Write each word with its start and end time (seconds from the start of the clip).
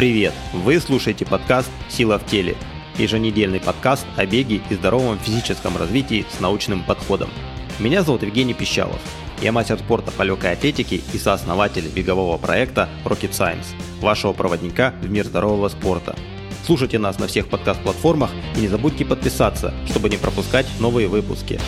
Привет! 0.00 0.32
Вы 0.54 0.80
слушаете 0.80 1.26
подкаст 1.26 1.70
«Сила 1.90 2.18
в 2.18 2.24
теле»– 2.24 2.56
еженедельный 2.96 3.60
подкаст 3.60 4.06
о 4.16 4.24
беге 4.24 4.62
и 4.70 4.74
здоровом 4.74 5.18
физическом 5.18 5.76
развитии 5.76 6.24
с 6.34 6.40
научным 6.40 6.82
подходом. 6.82 7.28
Меня 7.78 8.02
зовут 8.02 8.22
Евгений 8.22 8.54
Пищалов. 8.54 8.98
Я 9.42 9.52
мастер 9.52 9.78
спорта 9.78 10.10
по 10.10 10.22
легкой 10.22 10.54
атлетике 10.54 11.02
и 11.12 11.18
сооснователь 11.18 11.86
бегового 11.86 12.38
проекта 12.38 12.88
Rocket 13.04 13.32
Science, 13.32 13.66
вашего 14.00 14.32
проводника 14.32 14.94
в 15.02 15.10
мир 15.10 15.26
здорового 15.26 15.68
спорта. 15.68 16.16
Слушайте 16.64 16.98
нас 16.98 17.18
на 17.18 17.26
всех 17.26 17.48
подкаст-платформах 17.48 18.30
и 18.56 18.60
не 18.60 18.68
забудьте 18.68 19.04
подписаться, 19.04 19.74
чтобы 19.86 20.08
не 20.08 20.16
пропускать 20.16 20.64
новые 20.78 21.08
выпуски. 21.08 21.60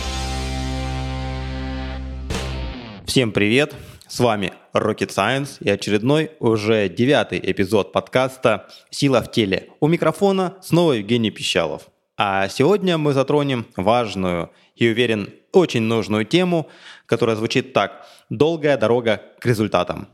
Всем 3.05 3.31
привет! 3.31 3.75
С 4.13 4.19
вами 4.19 4.53
Rocket 4.75 5.09
Science 5.09 5.57
и 5.59 5.71
очередной 5.71 6.29
уже 6.39 6.87
девятый 6.87 7.39
эпизод 7.43 7.91
подкаста 7.91 8.67
«Сила 8.91 9.23
в 9.23 9.31
теле». 9.31 9.69
У 9.79 9.87
микрофона 9.87 10.53
снова 10.61 10.91
Евгений 10.91 11.31
Пищалов. 11.31 11.87
А 12.15 12.47
сегодня 12.47 12.99
мы 12.99 13.13
затронем 13.13 13.65
важную 13.75 14.51
и, 14.75 14.87
уверен, 14.87 15.33
очень 15.51 15.81
нужную 15.81 16.25
тему, 16.25 16.69
которая 17.07 17.35
звучит 17.35 17.73
так 17.73 18.05
«Долгая 18.29 18.77
дорога 18.77 19.19
к 19.39 19.47
результатам». 19.47 20.07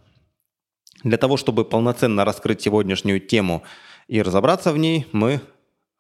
Для 1.04 1.18
того, 1.18 1.36
чтобы 1.36 1.66
полноценно 1.66 2.23
раскрыть 2.23 2.62
сегодняшнюю 2.62 3.20
тему 3.20 3.64
и 4.08 4.22
разобраться 4.22 4.72
в 4.72 4.78
ней, 4.78 5.08
мы 5.12 5.42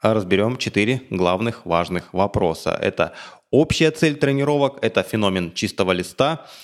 разберем 0.01 0.55
четыре 0.55 1.01
главных 1.09 1.65
важных 1.65 2.13
вопроса. 2.13 2.79
Это 2.81 3.11
общая 3.51 3.91
цель 3.91 4.15
тренировок, 4.15 4.79
это 4.81 5.03
феномен 5.03 5.53
чистого 5.53 5.91
листа– 5.91 6.47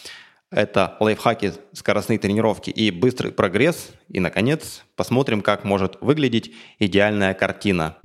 это 0.56 0.96
лайфхаки, 1.02 1.52
скоростные 1.74 2.18
тренировки 2.18 2.70
и 2.70 2.90
быстрый 2.90 3.34
прогресс. 3.34 3.92
И, 4.08 4.22
наконец, 4.22 4.86
посмотрим, 4.96 5.42
как 5.42 5.66
может 5.66 5.98
выглядеть 6.00 6.54
идеальная 6.80 7.34
картина. 7.34 7.98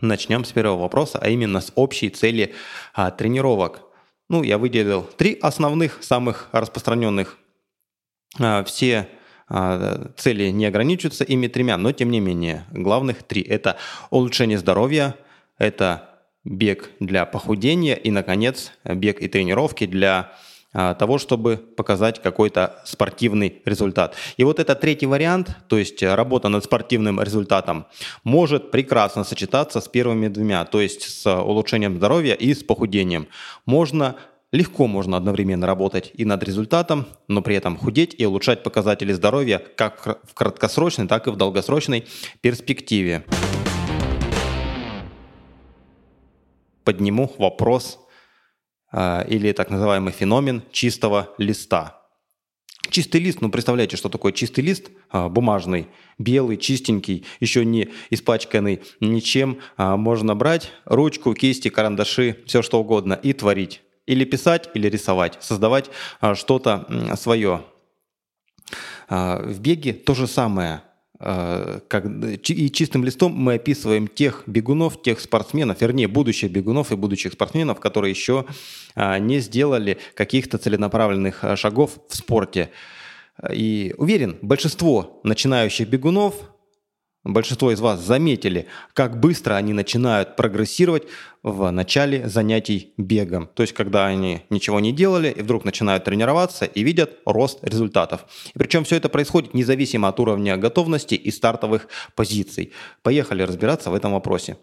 Начнем 0.00 0.44
с 0.44 0.50
первого 0.50 0.82
вопроса, 0.82 1.20
а 1.22 1.28
именно 1.28 1.60
с 1.60 1.72
общей 1.76 2.10
цели 2.10 2.54
а, 2.92 3.12
тренировок. 3.12 3.82
Ну, 4.28 4.42
я 4.42 4.58
выделил 4.58 5.02
три 5.04 5.38
основных, 5.40 6.02
самых 6.02 6.48
распространенных. 6.50 7.38
А, 8.40 8.64
все 8.64 9.08
а, 9.48 10.10
цели 10.16 10.48
не 10.50 10.66
ограничиваются 10.66 11.22
ими 11.22 11.46
тремя, 11.46 11.76
но 11.76 11.92
тем 11.92 12.10
не 12.10 12.18
менее, 12.18 12.64
главных 12.72 13.22
три. 13.22 13.42
Это 13.42 13.76
улучшение 14.10 14.58
здоровья, 14.58 15.14
это 15.56 16.20
бег 16.42 16.90
для 16.98 17.26
похудения 17.26 17.94
и, 17.94 18.10
наконец, 18.10 18.72
бег 18.84 19.20
и 19.20 19.28
тренировки 19.28 19.86
для 19.86 20.32
того, 20.72 21.18
чтобы 21.18 21.56
показать 21.56 22.22
какой-то 22.22 22.80
спортивный 22.84 23.62
результат. 23.64 24.14
И 24.36 24.44
вот 24.44 24.58
этот 24.58 24.80
третий 24.80 25.06
вариант, 25.06 25.56
то 25.68 25.78
есть 25.78 26.02
работа 26.02 26.48
над 26.48 26.64
спортивным 26.64 27.20
результатом, 27.20 27.86
может 28.24 28.70
прекрасно 28.70 29.24
сочетаться 29.24 29.80
с 29.80 29.88
первыми 29.88 30.28
двумя, 30.28 30.64
то 30.64 30.80
есть 30.80 31.02
с 31.02 31.26
улучшением 31.26 31.96
здоровья 31.96 32.34
и 32.34 32.52
с 32.52 32.62
похудением. 32.62 33.28
Можно 33.66 34.16
Легко 34.50 34.86
можно 34.86 35.18
одновременно 35.18 35.66
работать 35.66 36.10
и 36.14 36.24
над 36.24 36.42
результатом, 36.42 37.04
но 37.28 37.42
при 37.42 37.54
этом 37.54 37.76
худеть 37.76 38.14
и 38.16 38.24
улучшать 38.24 38.62
показатели 38.62 39.12
здоровья 39.12 39.62
как 39.76 40.22
в 40.24 40.32
краткосрочной, 40.32 41.06
так 41.06 41.26
и 41.26 41.30
в 41.30 41.36
долгосрочной 41.36 42.06
перспективе. 42.40 43.26
подниму 46.88 47.30
вопрос 47.36 47.98
или 48.92 49.52
так 49.52 49.70
называемый 49.70 50.12
феномен 50.12 50.62
чистого 50.72 51.34
листа. 51.38 51.98
Чистый 52.90 53.20
лист, 53.20 53.42
ну 53.42 53.50
представляете, 53.50 53.96
что 53.96 54.08
такое 54.08 54.32
чистый 54.32 54.60
лист, 54.60 54.90
э, 55.12 55.28
бумажный, 55.28 55.88
белый, 56.18 56.56
чистенький, 56.56 57.26
еще 57.38 57.64
не 57.64 57.90
испачканный 58.08 58.80
ничем. 59.00 59.58
Э, 59.76 59.96
можно 59.96 60.34
брать 60.34 60.72
ручку, 60.86 61.34
кисти, 61.34 61.68
карандаши, 61.68 62.38
все 62.46 62.62
что 62.62 62.80
угодно 62.80 63.12
и 63.14 63.34
творить. 63.34 63.82
Или 64.06 64.24
писать, 64.24 64.70
или 64.72 64.88
рисовать, 64.88 65.36
создавать 65.40 65.90
что-то 66.32 67.14
свое. 67.16 67.62
В 69.10 69.60
беге 69.60 69.92
то 69.92 70.14
же 70.14 70.26
самое– 70.26 70.82
как, 71.18 72.04
и 72.06 72.70
чистым 72.70 73.04
листом 73.04 73.32
мы 73.32 73.54
описываем 73.54 74.06
тех 74.06 74.44
бегунов, 74.46 75.02
тех 75.02 75.18
спортсменов, 75.18 75.80
вернее, 75.80 76.06
будущих 76.06 76.52
бегунов 76.52 76.92
и 76.92 76.96
будущих 76.96 77.32
спортсменов, 77.32 77.80
которые 77.80 78.10
еще 78.10 78.44
а, 78.94 79.18
не 79.18 79.40
сделали 79.40 79.98
каких-то 80.14 80.58
целенаправленных 80.58 81.42
а, 81.42 81.56
шагов 81.56 81.98
в 82.08 82.16
спорте. 82.16 82.70
И 83.52 83.94
уверен, 83.98 84.38
большинство 84.42 85.20
начинающих 85.24 85.88
бегунов 85.88 86.34
Большинство 87.28 87.70
из 87.70 87.80
вас 87.80 88.00
заметили, 88.00 88.68
как 88.94 89.20
быстро 89.20 89.54
они 89.56 89.74
начинают 89.74 90.34
прогрессировать 90.34 91.02
в 91.42 91.70
начале 91.70 92.26
занятий 92.26 92.94
бегом. 92.96 93.50
То 93.52 93.62
есть, 93.62 93.74
когда 93.74 94.06
они 94.06 94.44
ничего 94.48 94.80
не 94.80 94.92
делали 94.92 95.30
и 95.30 95.42
вдруг 95.42 95.66
начинают 95.66 96.04
тренироваться 96.04 96.64
и 96.64 96.82
видят 96.82 97.18
рост 97.26 97.58
результатов. 97.62 98.24
И 98.54 98.58
причем 98.58 98.84
все 98.84 98.96
это 98.96 99.10
происходит 99.10 99.52
независимо 99.52 100.08
от 100.08 100.18
уровня 100.20 100.56
готовности 100.56 101.16
и 101.16 101.30
стартовых 101.30 101.88
позиций. 102.14 102.72
Поехали 103.02 103.42
разбираться 103.42 103.90
в 103.90 103.94
этом 103.94 104.14
вопросе. 104.14 104.56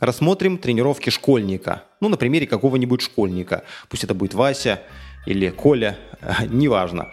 Рассмотрим 0.00 0.58
тренировки 0.58 1.08
школьника. 1.08 1.84
Ну, 2.02 2.10
на 2.10 2.18
примере 2.18 2.46
какого-нибудь 2.46 3.00
школьника. 3.00 3.64
Пусть 3.88 4.04
это 4.04 4.12
будет 4.12 4.34
Вася 4.34 4.82
или 5.24 5.48
Коля, 5.48 5.96
неважно. 6.50 7.10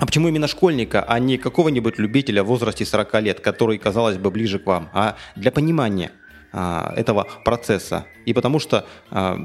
А 0.00 0.06
почему 0.06 0.28
именно 0.28 0.48
школьника, 0.48 1.04
а 1.06 1.18
не 1.18 1.36
какого-нибудь 1.36 1.98
любителя 1.98 2.42
в 2.42 2.46
возрасте 2.46 2.86
40 2.86 3.20
лет, 3.20 3.40
который, 3.40 3.76
казалось 3.76 4.16
бы, 4.16 4.30
ближе 4.30 4.58
к 4.58 4.66
вам? 4.66 4.88
А 4.94 5.16
для 5.36 5.52
понимания 5.52 6.10
а, 6.52 6.94
этого 6.96 7.26
процесса. 7.44 8.06
И 8.24 8.32
потому 8.32 8.60
что 8.60 8.86
а, 9.10 9.38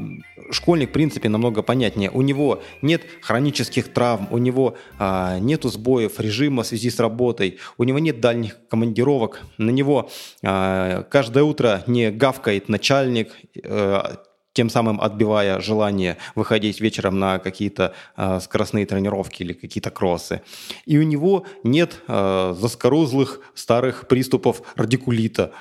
школьник, 0.52 0.92
в 0.92 0.94
принципе, 0.94 1.28
намного 1.28 1.62
понятнее. 1.62 2.10
У 2.10 2.22
него 2.22 2.64
нет 2.82 3.02
хронических 3.22 3.92
травм, 3.92 4.30
у 4.32 4.38
него 4.38 4.78
а, 4.98 5.40
нет 5.40 5.66
сбоев 5.66 6.22
режима 6.22 6.64
в 6.64 6.68
связи 6.68 6.90
с 6.90 7.00
работой, 7.02 7.60
у 7.78 7.84
него 7.84 8.00
нет 8.00 8.22
дальних 8.22 8.56
командировок, 8.70 9.42
на 9.58 9.72
него 9.72 10.10
а, 10.42 11.04
каждое 11.04 11.44
утро 11.44 11.84
не 11.86 12.12
гавкает 12.12 12.70
начальник, 12.70 13.34
а, 13.66 14.24
тем 14.56 14.70
самым 14.70 15.02
отбивая 15.02 15.60
желание 15.60 16.18
выходить 16.34 16.82
вечером 16.82 17.20
на 17.20 17.40
какие-то 17.40 17.94
э, 18.18 18.40
скоростные 18.42 18.86
тренировки 18.86 19.44
или 19.44 19.54
какие-то 19.54 19.92
кроссы. 19.92 20.42
И 20.86 20.98
у 20.98 21.04
него 21.04 21.46
нет 21.64 22.02
э, 22.08 22.56
заскорузлых 22.58 23.42
старых 23.54 24.08
приступов 24.08 24.62
радикулита. 24.76 25.52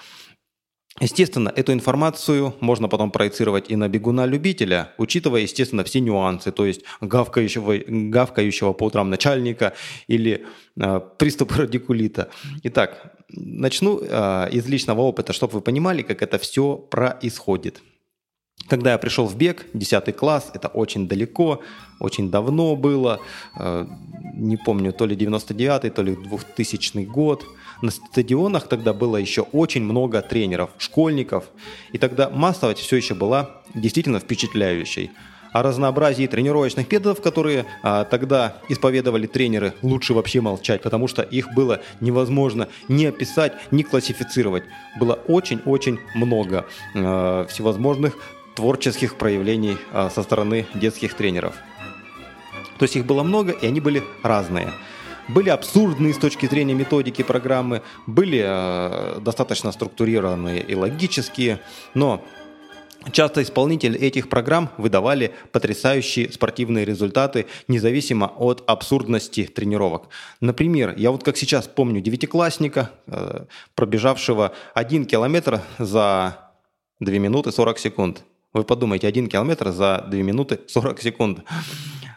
Естественно, 1.00 1.52
эту 1.56 1.72
информацию 1.72 2.54
можно 2.60 2.88
потом 2.88 3.10
проецировать 3.10 3.68
и 3.68 3.74
на 3.74 3.88
бегуна-любителя, 3.88 4.92
учитывая, 4.96 5.40
естественно, 5.40 5.82
все 5.82 5.98
нюансы, 5.98 6.52
то 6.52 6.64
есть 6.64 6.82
гавкающего, 7.00 7.74
гавкающего 7.88 8.74
по 8.74 8.84
утрам 8.84 9.10
начальника 9.10 9.72
или 10.06 10.46
э, 10.76 11.00
приступ 11.18 11.50
радикулита. 11.56 12.28
Итак, 12.62 13.16
начну 13.28 14.00
э, 14.00 14.50
из 14.52 14.68
личного 14.68 15.00
опыта, 15.00 15.32
чтобы 15.32 15.54
вы 15.54 15.60
понимали, 15.62 16.02
как 16.02 16.22
это 16.22 16.38
все 16.38 16.76
происходит. 16.76 17.82
Когда 18.68 18.92
я 18.92 18.98
пришел 18.98 19.26
в 19.26 19.36
бег, 19.36 19.66
10 19.74 20.16
класс, 20.16 20.50
это 20.54 20.68
очень 20.68 21.06
далеко, 21.06 21.60
очень 22.00 22.30
давно 22.30 22.76
было, 22.76 23.20
э, 23.58 23.86
не 24.34 24.56
помню, 24.56 24.92
то 24.92 25.06
ли 25.06 25.16
99-й, 25.16 25.90
то 25.90 26.02
ли 26.02 26.16
2000 26.16 27.04
год. 27.04 27.44
На 27.82 27.90
стадионах 27.90 28.66
тогда 28.68 28.94
было 28.94 29.16
еще 29.18 29.42
очень 29.42 29.82
много 29.82 30.22
тренеров, 30.22 30.70
школьников, 30.78 31.44
и 31.92 31.98
тогда 31.98 32.30
массовость 32.30 32.80
все 32.80 32.96
еще 32.96 33.14
была 33.14 33.62
действительно 33.74 34.18
впечатляющей. 34.18 35.10
О 35.52 35.62
разнообразии 35.62 36.26
тренировочных 36.26 36.90
методов, 36.90 37.20
которые 37.20 37.66
а, 37.84 38.04
тогда 38.04 38.56
исповедовали 38.68 39.28
тренеры, 39.28 39.72
лучше 39.82 40.12
вообще 40.12 40.40
молчать, 40.40 40.82
потому 40.82 41.06
что 41.06 41.22
их 41.22 41.54
было 41.54 41.80
невозможно 42.00 42.68
ни 42.88 43.04
описать, 43.04 43.52
ни 43.70 43.82
классифицировать. 43.82 44.64
Было 44.98 45.12
очень-очень 45.28 46.00
много 46.16 46.66
а, 46.96 47.46
всевозможных 47.46 48.16
творческих 48.54 49.16
проявлений 49.16 49.76
а, 49.92 50.10
со 50.10 50.22
стороны 50.22 50.66
детских 50.74 51.14
тренеров. 51.14 51.54
То 52.78 52.84
есть 52.84 52.96
их 52.96 53.06
было 53.06 53.22
много, 53.22 53.52
и 53.52 53.66
они 53.66 53.80
были 53.80 54.02
разные. 54.22 54.72
Были 55.28 55.48
абсурдные 55.48 56.12
с 56.12 56.18
точки 56.18 56.46
зрения 56.46 56.74
методики 56.74 57.22
программы, 57.22 57.82
были 58.06 58.42
э, 58.44 59.20
достаточно 59.20 59.72
структурированные 59.72 60.62
и 60.62 60.74
логические, 60.74 61.60
но 61.94 62.22
Часто 63.12 63.42
исполнители 63.42 63.98
этих 64.00 64.30
программ 64.30 64.70
выдавали 64.78 65.34
потрясающие 65.52 66.32
спортивные 66.32 66.86
результаты, 66.86 67.46
независимо 67.68 68.32
от 68.38 68.64
абсурдности 68.66 69.44
тренировок. 69.44 70.08
Например, 70.40 70.94
я 70.96 71.10
вот 71.10 71.22
как 71.22 71.36
сейчас 71.36 71.68
помню 71.68 72.00
девятиклассника, 72.00 72.92
э, 73.06 73.44
пробежавшего 73.74 74.52
один 74.72 75.04
километр 75.04 75.60
за 75.78 76.38
2 77.00 77.18
минуты 77.18 77.52
40 77.52 77.78
секунд. 77.78 78.24
Вы 78.54 78.62
подумайте, 78.62 79.08
один 79.08 79.26
километр 79.26 79.70
за 79.70 80.06
2 80.08 80.20
минуты 80.20 80.60
40 80.68 81.02
секунд. 81.02 81.40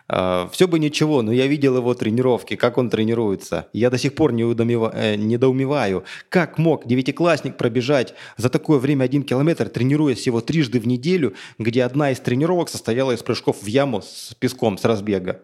А, 0.07 0.47
Все 0.51 0.67
бы 0.67 0.79
ничего, 0.79 1.23
но 1.23 1.31
я 1.31 1.47
видел 1.47 1.75
его 1.77 1.93
тренировки, 1.95 2.55
как 2.55 2.77
он 2.77 2.89
тренируется. 2.89 3.67
Я 3.73 3.89
до 3.89 3.97
сих 3.97 4.13
пор 4.15 4.31
не 4.31 4.43
э, 4.43 5.15
недоумеваю, 5.15 6.05
как 6.29 6.59
мог 6.59 6.85
девятиклассник 6.85 7.57
пробежать 7.57 8.13
за 8.37 8.49
такое 8.49 8.77
время 8.77 9.03
один 9.03 9.23
километр, 9.23 9.67
тренируясь 9.67 10.19
всего 10.19 10.39
трижды 10.39 10.79
в 10.79 10.87
неделю, 10.87 11.33
где 11.57 11.83
одна 11.83 12.11
из 12.11 12.19
тренировок 12.19 12.69
состояла 12.69 13.13
из 13.13 13.23
прыжков 13.23 13.61
в 13.61 13.65
яму 13.65 14.01
с 14.01 14.35
песком, 14.39 14.77
с 14.77 14.85
разбега. 14.85 15.41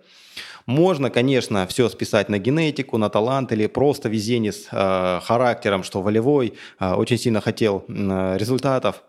Можно, 0.65 1.09
конечно, 1.09 1.67
все 1.67 1.89
списать 1.89 2.29
на 2.29 2.37
генетику, 2.37 2.97
на 2.97 3.09
талант 3.09 3.51
или 3.51 3.65
просто 3.67 4.07
везение 4.07 4.53
с 4.53 4.67
э, 4.71 5.19
характером, 5.21 5.83
что 5.83 6.01
волевой 6.01 6.53
э, 6.79 6.93
очень 6.93 7.17
сильно 7.17 7.41
хотел 7.41 7.83
э, 7.89 8.37
результатов. 8.37 9.03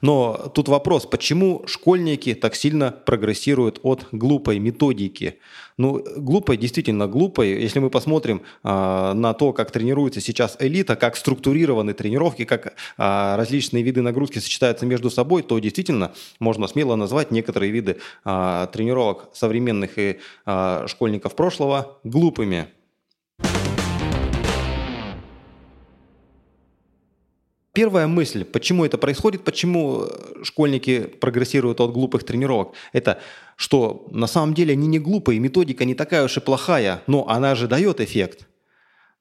Но 0.00 0.50
тут 0.54 0.68
вопрос, 0.68 1.06
почему 1.06 1.62
школьники 1.66 2.34
так 2.34 2.54
сильно 2.54 2.90
прогрессируют 2.90 3.80
от 3.82 4.06
глупой 4.12 4.58
методики? 4.58 5.38
Ну, 5.76 6.04
глупой, 6.16 6.56
действительно 6.56 7.06
глупой. 7.06 7.48
Если 7.48 7.78
мы 7.78 7.88
посмотрим 7.88 8.42
э, 8.62 9.12
на 9.14 9.32
то, 9.32 9.52
как 9.52 9.70
тренируется 9.70 10.20
сейчас 10.20 10.56
элита, 10.58 10.94
как 10.94 11.16
структурированы 11.16 11.94
тренировки, 11.94 12.44
как 12.44 12.66
э, 12.66 12.72
различные 12.98 13.82
виды 13.82 14.02
нагрузки 14.02 14.38
сочетаются 14.40 14.84
между 14.84 15.10
собой, 15.10 15.42
то 15.42 15.58
действительно 15.58 16.12
можно 16.38 16.66
смело 16.66 16.96
назвать 16.96 17.30
некоторые 17.30 17.72
виды 17.72 17.98
э, 18.24 18.66
тренировок 18.72 19.30
современных 19.32 19.98
и 19.98 20.18
э, 20.44 20.84
школьников 20.86 21.34
прошлого 21.34 21.98
глупыми. 22.04 22.68
Первая 27.72 28.08
мысль, 28.08 28.44
почему 28.44 28.84
это 28.84 28.98
происходит, 28.98 29.44
почему 29.44 30.02
э, 30.02 30.42
школьники 30.42 31.02
прогрессируют 31.02 31.80
от 31.80 31.92
глупых 31.92 32.24
тренировок, 32.24 32.74
это 32.92 33.20
что 33.54 34.06
на 34.10 34.26
самом 34.26 34.54
деле 34.54 34.72
они 34.72 34.88
не 34.88 34.98
глупые, 34.98 35.38
методика 35.38 35.84
не 35.84 35.94
такая 35.94 36.24
уж 36.24 36.36
и 36.36 36.40
плохая, 36.40 37.02
но 37.06 37.28
она 37.28 37.54
же 37.54 37.68
дает 37.68 38.00
эффект. 38.00 38.48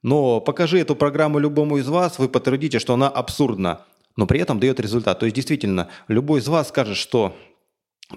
Но 0.01 0.41
покажи 0.41 0.79
эту 0.79 0.95
программу 0.95 1.37
любому 1.37 1.77
из 1.77 1.87
вас, 1.87 2.17
вы 2.17 2.27
подтвердите, 2.27 2.79
что 2.79 2.95
она 2.95 3.07
абсурдна, 3.07 3.85
но 4.15 4.25
при 4.25 4.39
этом 4.39 4.59
дает 4.59 4.79
результат. 4.79 5.19
То 5.19 5.25
есть 5.25 5.35
действительно, 5.35 5.89
любой 6.07 6.39
из 6.39 6.47
вас 6.47 6.69
скажет, 6.69 6.97
что 6.97 7.35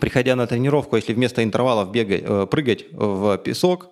приходя 0.00 0.34
на 0.34 0.46
тренировку, 0.46 0.96
если 0.96 1.12
вместо 1.12 1.44
интервалов 1.44 1.90
бегать, 1.90 2.22
э, 2.24 2.46
прыгать 2.50 2.86
в 2.92 3.36
песок 3.36 3.90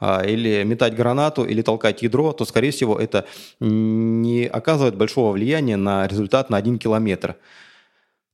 или 0.00 0.62
метать 0.64 0.94
гранату, 0.94 1.44
или 1.44 1.62
толкать 1.62 2.02
ядро, 2.02 2.32
то, 2.32 2.44
скорее 2.44 2.70
всего, 2.70 2.98
это 2.98 3.26
не 3.60 4.46
оказывает 4.46 4.96
большого 4.96 5.32
влияния 5.32 5.76
на 5.76 6.06
результат 6.06 6.50
на 6.50 6.56
один 6.56 6.78
километр. 6.78 7.36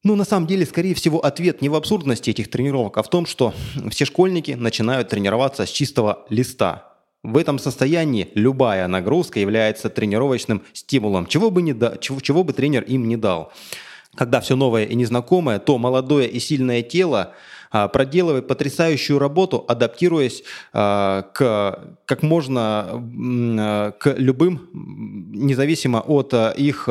Ну, 0.03 0.17
на 0.17 0.25
самом 0.25 0.47
деле, 0.47 0.67
скорее 0.67 0.95
всего, 0.95 1.25
ответ 1.25 1.63
не 1.63 1.71
в 1.71 1.75
абсурдности 1.75 2.29
этих 2.29 2.51
тренировок, 2.51 2.99
а 2.99 3.03
в 3.03 3.09
том, 3.09 3.25
что 3.25 3.55
все 3.89 4.05
школьники 4.05 4.51
начинают 4.51 5.09
тренироваться 5.09 5.65
с 5.65 5.71
чистого 5.71 6.27
листа. 6.29 6.91
В 7.23 7.39
этом 7.39 7.59
состоянии 7.59 8.29
любая 8.35 8.87
нагрузка 8.87 9.41
является 9.41 9.89
тренировочным 9.89 10.63
стимулом, 10.75 11.25
чего 11.27 11.51
бы, 11.51 11.63
не 11.63 11.73
да, 11.73 11.97
чего, 11.99 12.21
чего 12.21 12.45
бы 12.45 12.53
тренер 12.53 12.83
им 12.83 13.09
не 13.09 13.17
дал. 13.17 13.51
Когда 14.15 14.43
все 14.43 14.57
новое 14.57 14.85
и 14.85 14.95
незнакомое, 14.95 15.59
то 15.59 15.79
молодое 15.79 16.29
и 16.29 16.39
сильное 16.39 16.83
тело 16.83 17.33
а, 17.33 17.35
проделывает 17.93 18.47
потрясающую 18.47 19.19
работу, 19.19 19.65
адаптируясь 19.67 20.45
а, 20.73 21.23
к 21.33 21.97
как 22.07 22.23
можно 22.23 22.87
а, 22.89 23.91
к 23.93 24.15
любым, 24.17 24.69
независимо 24.73 25.99
от 25.99 26.35
их 26.57 26.89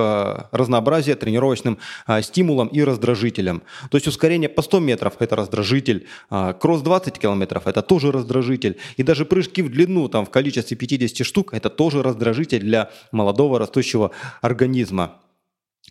разнообразия, 0.51 1.15
тренировочным 1.15 1.77
стимулам 2.21 2.67
и 2.67 2.83
раздражителям. 2.83 3.63
То 3.89 3.97
есть 3.97 4.07
ускорение 4.07 4.49
по 4.49 4.61
100 4.61 4.79
метров– 4.79 5.13
это 5.19 5.35
раздражитель, 5.35 6.07
кросс 6.59 6.81
20 6.81 7.19
километров– 7.19 7.63
это 7.67 7.81
тоже 7.81 8.11
раздражитель, 8.11 8.77
и 8.97 9.03
даже 9.03 9.25
прыжки 9.25 9.61
в 9.61 9.69
длину 9.69 10.09
там, 10.09 10.25
в 10.25 10.29
количестве 10.29 10.75
50 10.75 11.25
штук– 11.25 11.49
это 11.53 11.69
тоже 11.69 12.03
раздражитель 12.03 12.59
для 12.59 12.89
молодого 13.11 13.59
растущего 13.59 14.11
организма. 14.41 15.15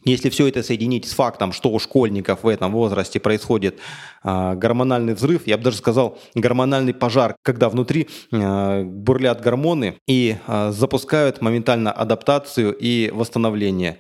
Если 0.05 0.31
все 0.31 0.49
это 0.49 0.63
соединить 0.63 1.09
с 1.09 1.13
фактом, 1.13 1.53
что 1.53 1.71
у 1.71 1.79
школьников 1.79 2.43
в 2.43 2.49
этом 2.49 2.73
возрасте 2.73 3.21
происходит 3.21 3.79
э, 4.25 4.55
гормональный 4.55 5.15
взрыв, 5.15 5.47
я 5.47 5.57
бы 5.57 5.65
даже 5.65 5.77
сказал 5.77 6.19
гормональный 6.35 6.93
пожар, 6.93 7.37
когда 7.43 7.69
внутри 7.69 8.09
э, 8.33 8.83
бурлят 8.83 9.41
гормоны 9.41 9.99
и 10.09 10.37
э, 10.47 10.71
запускают 10.73 11.41
моментально 11.41 11.93
адаптацию 11.93 12.75
и 12.77 13.11
восстановление. 13.11 13.99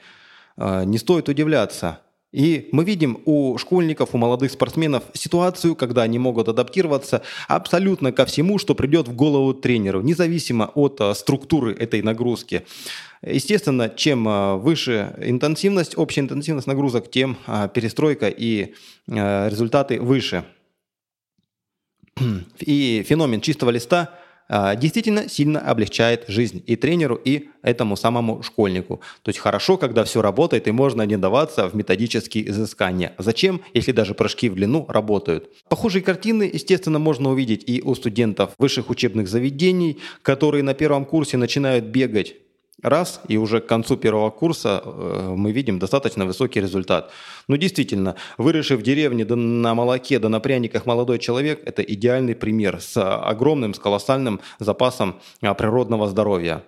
Э, 0.56 0.84
не 0.84 0.99
стоит 0.99 1.28
удивляться. 1.28 2.00
И 2.32 2.70
мы 2.73 2.84
видим 2.84 3.20
у 3.26 3.58
школьников, 3.58 4.14
у 4.14 4.19
молодых 4.19 4.50
спортсменов 4.50 5.05
ситуацию, 5.12 5.76
когда 5.76 6.02
они 6.02 6.19
могут 6.19 6.49
адаптироваться 6.49 7.23
абсолютно 7.46 8.11
ко 8.11 8.25
всему, 8.25 8.58
что 8.58 8.75
придет 8.75 9.06
в 9.06 9.14
голову 9.14 9.52
тренеру, 9.52 10.00
независимо 10.00 10.70
от 10.75 11.00
структуры 11.14 11.75
этой 11.75 12.00
нагрузки. 12.00 12.64
Естественно, 13.20 13.88
чем 13.88 14.26
а, 14.26 14.56
выше 14.56 15.14
интенсивность, 15.20 15.96
общая 15.96 16.23
интенсивность 16.23 16.67
нагрузок, 16.67 17.11
тем 17.11 17.37
а, 17.46 17.69
перестройка 17.69 18.29
и 18.29 18.75
результаты 19.06 20.00
выше. 20.00 20.44
И 22.61 23.05
феномен 23.06 23.40
чистого 23.40 23.70
листа 23.70 24.21
действительно 24.76 25.28
сильно 25.28 25.60
облегчает 25.60 26.25
жизнь 26.28 26.62
и 26.66 26.76
тренеру, 26.76 27.14
и 27.14 27.49
этому 27.62 27.96
самому 27.96 28.43
школьнику. 28.43 29.00
То 29.22 29.28
есть 29.31 29.38
хорошо, 29.38 29.78
когда 29.78 30.04
все 30.04 30.20
работает, 30.20 30.69
и 30.69 30.72
можно 30.72 31.02
не 31.02 31.16
даваться 31.16 31.69
в 31.69 31.75
методические 31.75 32.49
изыскания. 32.50 33.14
Зачем, 33.19 33.62
если 33.72 33.93
даже 33.93 34.14
прыжки 34.14 34.49
в 34.49 34.54
длину 34.54 34.84
работают? 34.88 35.49
Похожие 35.69 36.02
картины, 36.02 36.50
естественно, 36.52 36.99
можно 36.99 37.31
увидеть 37.31 37.62
и 37.66 37.81
у 37.82 37.94
студентов 37.94 38.50
высших 38.58 38.90
учебных 38.90 39.28
заведений, 39.28 39.99
которые 40.22 40.62
на 40.62 40.75
первом 40.75 41.05
курсе 41.05 41.37
начинают 41.37 41.87
бегать 41.87 42.34
раз, 42.82 43.20
и 43.29 43.37
уже 43.37 43.61
к 43.61 43.67
концу 43.67 43.96
первого 43.96 44.31
курса 44.31 44.82
э, 44.84 45.34
мы 45.37 45.52
видим 45.52 45.79
достаточно 45.79 46.26
высокий 46.26 46.61
результат. 46.61 47.11
Ну, 47.49 47.56
действительно, 47.56 48.17
выросший 48.38 48.76
в 48.76 48.82
деревне 48.82 49.25
да 49.25 49.37
на 49.37 49.75
молоке, 49.75 50.19
да 50.19 50.29
на 50.29 50.40
пряниках 50.40 50.84
молодой 50.84 51.19
человек– 51.19 51.62
это 51.64 51.82
идеальный 51.82 52.34
пример 52.34 52.81
с 52.81 53.00
огромным, 53.00 53.75
с 53.75 53.79
колоссальным 53.79 54.40
запасом 54.58 55.20
а, 55.40 55.55
природного 55.55 56.08
здоровья. 56.08 56.64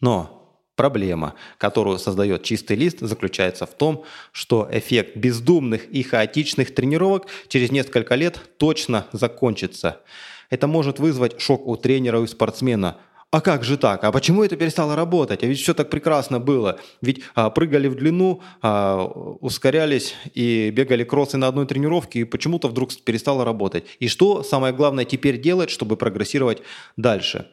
Но 0.00 0.36
Проблема, 0.76 1.34
которую 1.58 1.98
создает 1.98 2.42
чистый 2.42 2.74
лист, 2.74 3.00
заключается 3.00 3.66
в 3.66 3.74
том, 3.74 4.04
что 4.32 4.66
эффект 4.72 5.14
бездумных 5.14 5.84
и 5.90 6.02
хаотичных 6.02 6.74
тренировок 6.74 7.26
через 7.48 7.70
несколько 7.70 8.14
лет 8.14 8.40
точно 8.56 9.06
закончится. 9.12 10.00
Это 10.48 10.66
может 10.66 10.98
вызвать 10.98 11.38
шок 11.38 11.66
у 11.66 11.76
тренера 11.76 12.22
и 12.22 12.26
спортсмена– 12.26 12.96
а 13.32 13.40
как 13.40 13.62
же 13.62 13.76
так? 13.76 14.02
А 14.02 14.10
почему 14.10 14.42
это 14.42 14.56
перестало 14.56 14.96
работать? 14.96 15.44
А 15.44 15.46
ведь 15.46 15.60
все 15.60 15.72
так 15.72 15.88
прекрасно 15.88 16.40
было. 16.40 16.80
Ведь 17.00 17.22
а, 17.36 17.48
прыгали 17.50 17.86
в 17.86 17.94
длину, 17.94 18.42
а, 18.60 19.04
ускорялись 19.04 20.16
и 20.34 20.70
бегали 20.70 21.04
кроссы 21.04 21.36
на 21.36 21.46
одной 21.46 21.66
тренировке, 21.66 22.20
и 22.20 22.24
почему-то 22.24 22.66
вдруг 22.66 22.90
перестало 23.04 23.44
работать. 23.44 23.84
И 24.00 24.08
что 24.08 24.42
самое 24.42 24.74
главное 24.74 25.04
теперь 25.04 25.40
делать, 25.40 25.70
чтобы 25.70 25.96
прогрессировать 25.96 26.62
дальше? 26.96 27.46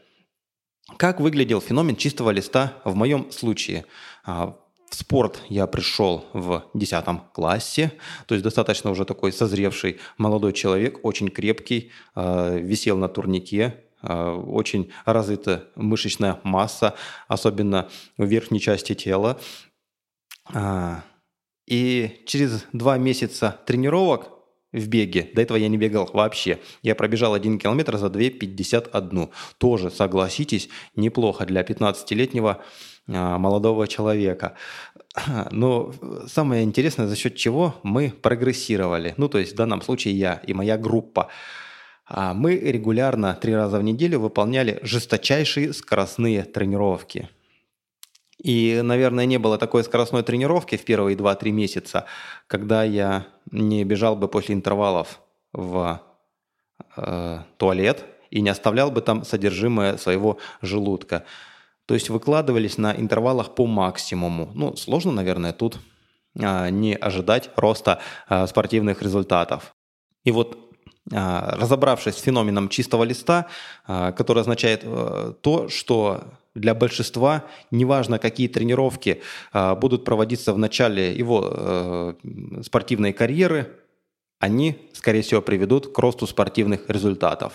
Как 0.97 1.19
выглядел 1.19 1.61
феномен 1.61 1.95
чистого 1.95 2.31
листа 2.31 2.73
в 2.83 2.95
моем 2.95 3.31
случае? 3.31 3.85
А, 4.25 4.57
в 4.89 4.95
спорт 4.95 5.41
я 5.47 5.67
пришел 5.67 6.25
в 6.33 6.63
10 6.73 7.05
классе, 7.33 7.91
то 8.25 8.33
есть 8.33 8.43
достаточно 8.43 8.89
уже 8.89 9.05
такой 9.05 9.31
созревший 9.31 9.99
молодой 10.17 10.53
человек, 10.53 11.05
очень 11.05 11.29
крепкий, 11.29 11.91
а, 12.15 12.57
висел 12.57 12.97
на 12.97 13.09
турнике, 13.09 13.75
Э, 13.75 13.86
очень 14.01 14.91
развита 15.05 15.67
мышечная 15.75 16.39
масса, 16.43 16.95
особенно 17.27 17.89
в 18.17 18.25
верхней 18.25 18.59
части 18.59 18.93
тела. 18.93 19.39
А, 20.53 21.03
и 21.65 22.21
через 22.25 22.65
два 22.73 22.97
месяца 22.97 23.59
тренировок 23.65 24.29
в 24.71 24.87
беге, 24.87 25.29
до 25.33 25.41
этого 25.41 25.57
я 25.57 25.67
не 25.67 25.77
бегал 25.77 26.09
вообще, 26.13 26.59
я 26.83 26.95
пробежал 26.95 27.33
один 27.33 27.57
километр 27.57 27.97
за 27.97 28.07
2,51. 28.07 29.29
Тоже, 29.57 29.89
согласитесь, 29.89 30.69
неплохо 30.95 31.45
для 31.45 31.61
15-летнего 31.61 32.61
а, 33.07 33.37
молодого 33.37 33.87
человека. 33.87 34.55
Но 35.51 35.93
самое 36.27 36.63
интересное, 36.63 37.07
за 37.07 37.15
счет 37.15 37.35
чего 37.35 37.75
мы 37.83 38.09
прогрессировали. 38.09 39.13
Ну, 39.17 39.29
то 39.29 39.37
есть 39.37 39.53
в 39.53 39.55
данном 39.55 39.81
случае 39.81 40.17
я 40.17 40.41
и 40.45 40.53
моя 40.53 40.77
группа. 40.77 41.29
А 42.09 42.33
мы 42.33 42.55
регулярно 42.55 43.33
три 43.33 43.53
раза 43.53 43.79
в 43.79 43.83
неделю 43.83 44.19
выполняли 44.19 44.79
жесточайшие 44.81 45.73
скоростные 45.73 46.43
тренировки. 46.43 47.29
И, 48.41 48.79
наверное, 48.83 49.25
не 49.25 49.37
было 49.37 49.57
такой 49.57 49.83
скоростной 49.83 50.23
тренировки 50.23 50.77
в 50.77 50.85
первые 50.85 51.17
2-3 51.17 51.51
месяца, 51.51 52.05
когда 52.45 52.83
я 52.83 53.27
не 53.51 53.83
бежал 53.83 54.15
бы 54.15 54.27
после 54.27 54.55
интервалов 54.55 55.19
в 55.51 56.01
э, 56.95 57.39
туалет 57.57 58.05
и 58.29 58.41
не 58.41 58.49
оставлял 58.49 58.91
бы 58.91 59.01
там 59.01 59.25
содержимое 59.25 59.97
своего 59.97 60.37
желудка. 60.61 61.25
То 61.87 61.93
есть 61.93 62.09
выкладывались 62.09 62.77
на 62.77 62.93
интервалах 62.95 63.55
по 63.55 63.65
максимуму. 63.65 64.51
Ну, 64.53 64.75
сложно, 64.75 65.11
наверное, 65.11 65.51
тут 65.51 65.79
э, 66.39 66.69
не 66.69 66.95
ожидать 66.95 67.49
роста 67.55 67.99
э, 68.29 68.45
спортивных 68.45 69.01
результатов. 69.01 69.75
И 70.23 70.31
вот 70.31 70.66
разобравшись 71.11 72.15
с 72.15 72.21
феноменом 72.21 72.69
чистого 72.69 73.03
листа, 73.03 73.47
который 73.85 74.41
означает 74.41 74.81
э, 74.83 75.33
то, 75.41 75.69
что 75.69 76.23
для 76.55 76.73
большинства, 76.73 77.45
неважно 77.71 78.19
какие 78.19 78.47
тренировки 78.47 79.21
будут 79.53 80.03
проводиться 80.03 80.53
в 80.53 80.57
начале 80.57 81.13
его 81.13 81.49
э, 81.51 82.13
спортивной 82.63 83.13
карьеры, 83.13 83.71
они, 84.39 84.89
скорее 84.93 85.21
всего, 85.21 85.41
приведут 85.41 85.93
к 85.93 85.99
росту 85.99 86.27
спортивных 86.27 86.89
результатов. 86.89 87.53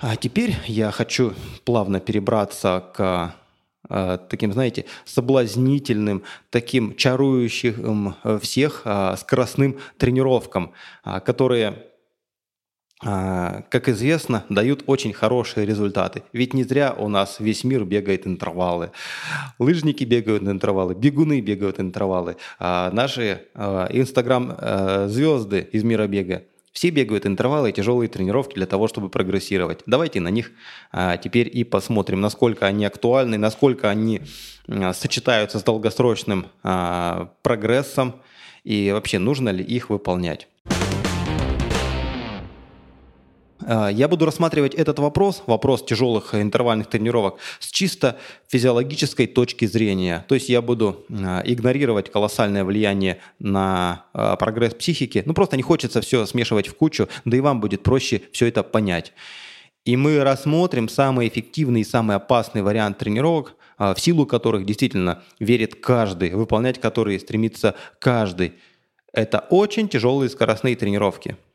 А 0.00 0.16
теперь 0.16 0.56
я 0.66 0.90
хочу 0.90 1.32
плавно 1.64 2.00
перебраться 2.00 2.84
к 2.94 3.34
таким, 3.88 4.52
знаете, 4.52 4.84
соблазнительным, 5.04 6.22
таким 6.50 6.96
чарующим 6.96 8.14
э, 8.22 8.38
всех 8.40 8.82
э, 8.84 9.16
скоростным 9.18 9.78
тренировкам, 9.98 10.72
которые 11.24 11.86
как 13.00 13.88
известно, 13.90 14.44
дают 14.48 14.84
очень 14.86 15.12
хорошие 15.12 15.66
результаты. 15.66 16.22
Ведь 16.32 16.54
не 16.54 16.64
зря 16.64 16.94
у 16.96 17.08
нас 17.08 17.38
весь 17.38 17.62
мир 17.62 17.84
бегает 17.84 18.26
интервалы. 18.26 18.92
Лыжники 19.58 20.04
бегают 20.04 20.42
интервалы, 20.44 20.94
бегуны 20.94 21.42
бегают 21.42 21.80
интервалы. 21.80 22.36
А 22.58 22.90
наши 22.92 23.42
инстаграм-звезды 23.54 25.68
из 25.72 25.84
мира 25.84 26.06
бега 26.06 26.44
все 26.74 26.90
бегают 26.90 27.24
интервалы 27.24 27.70
и 27.70 27.72
тяжелые 27.72 28.08
тренировки 28.08 28.54
для 28.54 28.66
того, 28.66 28.88
чтобы 28.88 29.08
прогрессировать. 29.08 29.80
Давайте 29.86 30.20
на 30.20 30.28
них 30.28 30.50
а, 30.92 31.16
теперь 31.16 31.48
и 31.50 31.62
посмотрим, 31.64 32.20
насколько 32.20 32.66
они 32.66 32.84
актуальны, 32.84 33.38
насколько 33.38 33.88
они 33.88 34.22
а, 34.68 34.92
сочетаются 34.92 35.60
с 35.60 35.62
долгосрочным 35.62 36.48
а, 36.64 37.30
прогрессом 37.42 38.16
и 38.64 38.90
вообще 38.90 39.18
нужно 39.18 39.50
ли 39.50 39.64
их 39.64 39.88
выполнять. 39.88 40.48
А, 43.66 43.88
я 43.88 44.08
буду 44.08 44.24
рассматривать 44.26 44.74
этот 44.74 44.98
вопрос, 44.98 45.42
вопрос 45.46 45.84
тяжелых 45.84 46.34
интервальных 46.34 46.88
тренировок, 46.88 47.38
с 47.60 47.70
чисто 47.70 48.18
физиологической 48.48 49.26
точки 49.26 49.64
зрения. 49.64 50.24
То 50.28 50.34
есть 50.34 50.48
я 50.48 50.62
буду 50.62 51.04
а, 51.10 51.42
игнорировать 51.44 52.10
колоссальное 52.10 52.64
влияние 52.64 53.20
на 53.38 54.04
прогресс 54.12 54.74
психики. 54.74 55.22
Ну 55.24 55.34
просто 55.34 55.56
не 55.56 55.62
хочется 55.62 56.00
все 56.00 56.26
смешивать 56.26 56.68
в 56.68 56.74
кучу, 56.74 57.08
да 57.24 57.36
и 57.36 57.40
вам 57.40 57.60
будет 57.60 57.82
проще 57.82 58.22
все 58.32 58.46
это 58.46 58.62
понять. 58.62 59.12
И 59.84 59.96
мы 59.96 60.22
рассмотрим 60.22 60.88
самый 60.88 61.28
эффективный 61.28 61.82
и 61.82 61.84
самый 61.84 62.16
опасный 62.16 62.62
вариант 62.62 62.98
тренировок, 62.98 63.54
в 63.78 63.96
силу 63.98 64.24
которых 64.24 64.64
действительно 64.64 65.22
верит 65.40 65.74
каждый, 65.74 66.30
выполнять 66.34 66.80
которые 66.80 67.18
стремится 67.18 67.74
каждый. 67.98 68.54
Это 69.12 69.40
очень 69.50 69.88
тяжелые 69.88 70.30
скоростные 70.30 70.76
тренировки– 70.76 71.36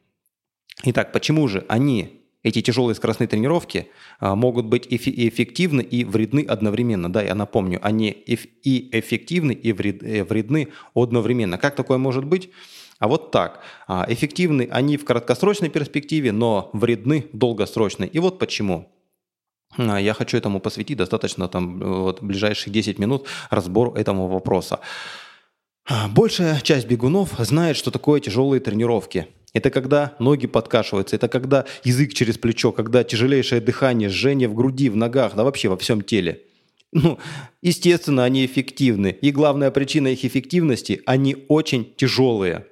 Итак, 0.83 1.11
почему 1.11 1.47
же 1.47 1.65
они, 1.67 2.23
эти 2.41 2.61
тяжелые 2.61 2.95
скоростные 2.95 3.27
тренировки, 3.27 3.89
а, 4.19 4.35
могут 4.35 4.65
быть 4.65 4.87
и 4.89 4.95
эффективны, 5.27 5.81
и 5.81 6.05
вредны 6.05 6.45
одновременно? 6.47 7.11
Да, 7.11 7.21
я 7.21 7.35
напомню, 7.35 7.79
они 7.81 8.09
и 8.11 8.89
эффективны, 8.97 9.51
и 9.51 9.71
э, 9.71 10.23
вредны 10.23 10.69
одновременно. 10.93 11.57
Как 11.57 11.75
такое 11.75 11.97
может 11.97 12.23
быть? 12.23 12.49
А 12.97 13.07
вот 13.09 13.31
так. 13.31 13.61
А, 13.87 14.05
эффективны 14.07 14.69
они 14.71 14.95
в 14.95 15.03
краткосрочной 15.03 15.69
перспективе, 15.69 16.31
но 16.31 16.69
вредны 16.71 17.25
в 17.33 17.37
долгосрочной. 17.37 18.07
И 18.07 18.19
вот 18.19 18.39
почему. 18.39 18.89
А, 19.77 19.99
я 19.99 20.13
хочу 20.13 20.37
этому 20.37 20.61
посвятить 20.61 20.97
достаточно 20.97 21.49
там 21.49 21.79
вот, 21.79 22.23
ближайших 22.23 22.71
10 22.71 22.99
минут 22.99 23.27
разбору 23.49 23.93
этому 23.95 24.27
вопроса. 24.29 24.79
Большая 26.09 26.61
часть 26.61 26.87
бегунов 26.87 27.33
знает, 27.39 27.75
что 27.75 27.91
такое 27.91 28.21
тяжелые 28.21 28.61
тренировки– 28.61 29.27
это 29.53 29.69
когда 29.71 30.15
ноги 30.19 30.47
подкашиваются, 30.47 31.15
это 31.15 31.27
когда 31.27 31.65
язык 31.83 32.13
через 32.13 32.37
плечо, 32.37 32.71
когда 32.71 33.03
тяжелейшее 33.03 33.61
дыхание, 33.61 34.09
жжение 34.09 34.47
в 34.47 34.53
груди, 34.53 34.89
в 34.89 34.95
ногах, 34.95 35.35
да 35.35 35.43
вообще 35.43 35.69
во 35.69 35.77
всем 35.77 36.01
теле. 36.01 36.43
Ну, 36.91 37.19
естественно, 37.61 38.23
они 38.23 38.45
эффективны. 38.45 39.15
И 39.21 39.31
главная 39.31 39.69
причина 39.71 40.07
их 40.07 40.25
эффективности– 40.25 41.01
они 41.05 41.45
очень 41.47 41.93
тяжелые. 41.95 42.65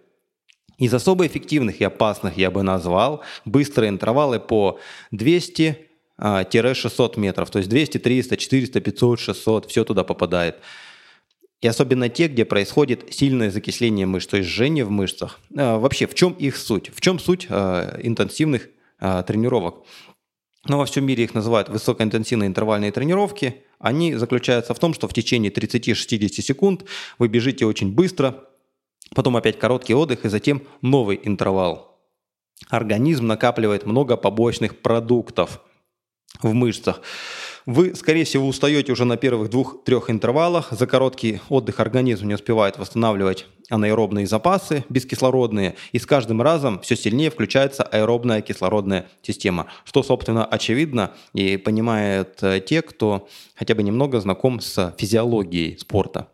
Из 0.80 0.94
особо 0.94 1.26
эффективных 1.26 1.82
и 1.82 1.84
опасных 1.84 2.38
я 2.38 2.52
бы 2.52 2.64
назвал 2.64 3.24
быстрые 3.46 3.90
интервалы 3.90 4.40
по 4.40 4.80
200 5.12 5.88
600 6.20 7.18
метров, 7.18 7.50
то 7.52 7.60
есть 7.60 7.70
200, 7.70 8.00
300, 8.00 8.38
400, 8.38 8.82
500, 8.82 9.20
600, 9.20 9.70
все 9.70 9.84
туда 9.84 10.04
попадает. 10.04 10.58
И 11.62 11.68
особенно 11.68 12.08
те, 12.08 12.28
где 12.28 12.46
происходит 12.46 13.12
сильное 13.14 13.50
закисление 13.50 14.06
мышц, 14.06 14.28
то 14.28 14.38
есть 14.38 14.50
жжение 14.50 14.86
в 14.86 14.92
мышцах. 14.92 15.40
А, 15.56 15.80
вообще, 15.80 16.06
в 16.06 16.14
чем 16.14 16.34
их 16.34 16.56
суть? 16.56 16.92
В 16.94 17.02
чем 17.02 17.18
суть 17.20 17.48
а, 17.50 18.00
интенсивных 18.02 18.70
а, 19.00 19.24
тренировок? 19.24 19.86
Ну, 20.66 20.78
во 20.78 20.86
всем 20.86 21.06
мире 21.06 21.24
их 21.24 21.34
называют 21.34 21.70
высокоинтенсивные 21.70 22.48
интервальные 22.48 22.92
тренировки. 22.92 23.64
Они 23.80 24.14
заключаются 24.16 24.74
в 24.74 24.80
том, 24.80 24.94
что 24.94 25.08
в 25.08 25.14
течение 25.14 25.52
30-60 25.52 26.28
секунд 26.42 26.84
вы 27.18 27.28
бежите 27.28 27.66
очень 27.66 27.94
быстро, 27.94 28.44
потом 29.16 29.38
опять 29.38 29.58
короткий 29.58 29.96
отдых 29.96 30.26
и 30.26 30.30
затем 30.30 30.64
новый 30.82 31.20
интервал. 31.24 32.00
Организм 32.70 33.28
накапливает 33.28 33.86
много 33.86 34.18
побочных 34.18 34.80
продуктов 34.82 35.62
в 36.42 36.54
мышцах. 36.54 37.02
Вы, 37.68 37.96
скорее 37.96 38.24
всего, 38.24 38.48
устаете 38.48 38.94
уже 38.94 39.04
на 39.04 39.18
первых 39.18 39.50
двух-трех 39.50 40.10
интервалах. 40.10 40.70
За 40.72 40.88
короткий 40.88 41.42
отдых 41.50 41.82
организм 41.82 42.26
не 42.26 42.36
успевает 42.36 42.78
восстанавливать 42.78 43.46
анаэробные 43.70 44.26
запасы 44.26 44.86
бескислородные, 44.88 45.76
и 45.92 46.00
с 46.00 46.06
каждым 46.06 46.42
разом 46.42 46.80
все 46.80 46.96
сильнее 46.96 47.30
включается 47.30 47.84
аэробная 47.84 48.40
кислородная 48.40 49.08
система, 49.22 49.68
что, 49.84 50.02
собственно, 50.02 50.46
очевидно 50.46 51.12
и 51.34 51.58
понимают 51.58 52.42
э, 52.42 52.62
те, 52.66 52.82
кто 52.82 53.28
хотя 53.54 53.76
бы 53.76 53.84
немного 53.84 54.22
знаком 54.22 54.62
с 54.62 54.96
физиологией 54.98 55.78
спорта. 55.78 56.30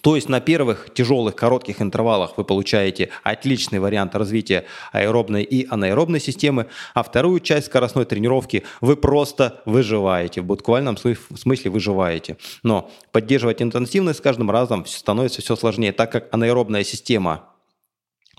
То 0.00 0.16
есть 0.16 0.28
на 0.28 0.40
первых 0.40 0.92
тяжелых 0.92 1.36
коротких 1.36 1.80
интервалах 1.80 2.36
вы 2.36 2.44
получаете 2.44 3.10
отличный 3.22 3.78
вариант 3.78 4.14
развития 4.14 4.64
аэробной 4.92 5.42
и 5.42 5.66
анаэробной 5.68 6.20
системы, 6.20 6.66
а 6.94 7.02
вторую 7.02 7.40
часть 7.40 7.66
скоростной 7.66 8.04
тренировки 8.04 8.64
вы 8.80 8.96
просто 8.96 9.62
выживаете, 9.64 10.40
в 10.40 10.44
буквальном 10.44 10.96
смысле 10.96 11.70
выживаете. 11.70 12.36
Но 12.62 12.90
поддерживать 13.12 13.62
интенсивность 13.62 14.18
с 14.18 14.22
каждым 14.22 14.50
разом 14.50 14.84
становится 14.86 15.42
все 15.42 15.56
сложнее, 15.56 15.92
так 15.92 16.12
как 16.12 16.32
анаэробная 16.32 16.84
система 16.84 17.48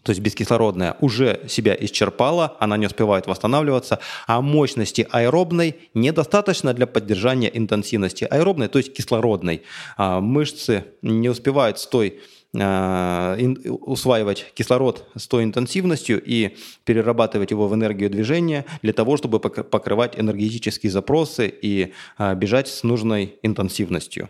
то 0.06 0.12
есть 0.12 0.22
бескислородная, 0.22 0.98
уже 1.02 1.42
себя 1.48 1.76
исчерпала, 1.80 2.56
она 2.60 2.78
не 2.78 2.86
успевает 2.86 3.26
восстанавливаться, 3.26 4.00
а 4.28 4.40
мощности 4.40 5.08
аэробной 5.10 5.78
недостаточно 5.96 6.76
для 6.76 6.86
поддержания 6.86 7.50
интенсивности 7.52 8.24
аэробной, 8.24 8.68
то 8.68 8.78
есть 8.78 8.94
кислородной. 8.94 9.64
А 9.98 10.22
мышцы 10.22 10.86
не 11.02 11.28
успевают 11.28 11.80
с 11.80 11.88
той 11.88 12.20
а, 12.56 13.36
усваивать 13.66 14.54
кислород 14.54 15.10
с 15.18 15.28
той 15.28 15.44
интенсивностью 15.44 16.22
и 16.24 16.56
перерабатывать 16.84 17.50
его 17.50 17.68
в 17.68 17.74
энергию 17.74 18.12
движения 18.12 18.66
для 18.84 18.94
того, 18.94 19.18
чтобы 19.18 19.40
покрывать 19.40 20.20
энергетические 20.20 20.92
запросы 20.92 21.52
и 21.60 21.94
а, 22.20 22.36
бежать 22.36 22.68
с 22.68 22.84
нужной 22.84 23.40
интенсивностью. 23.42 24.30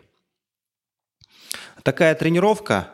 Такая 1.83 2.15
тренировка 2.15 2.91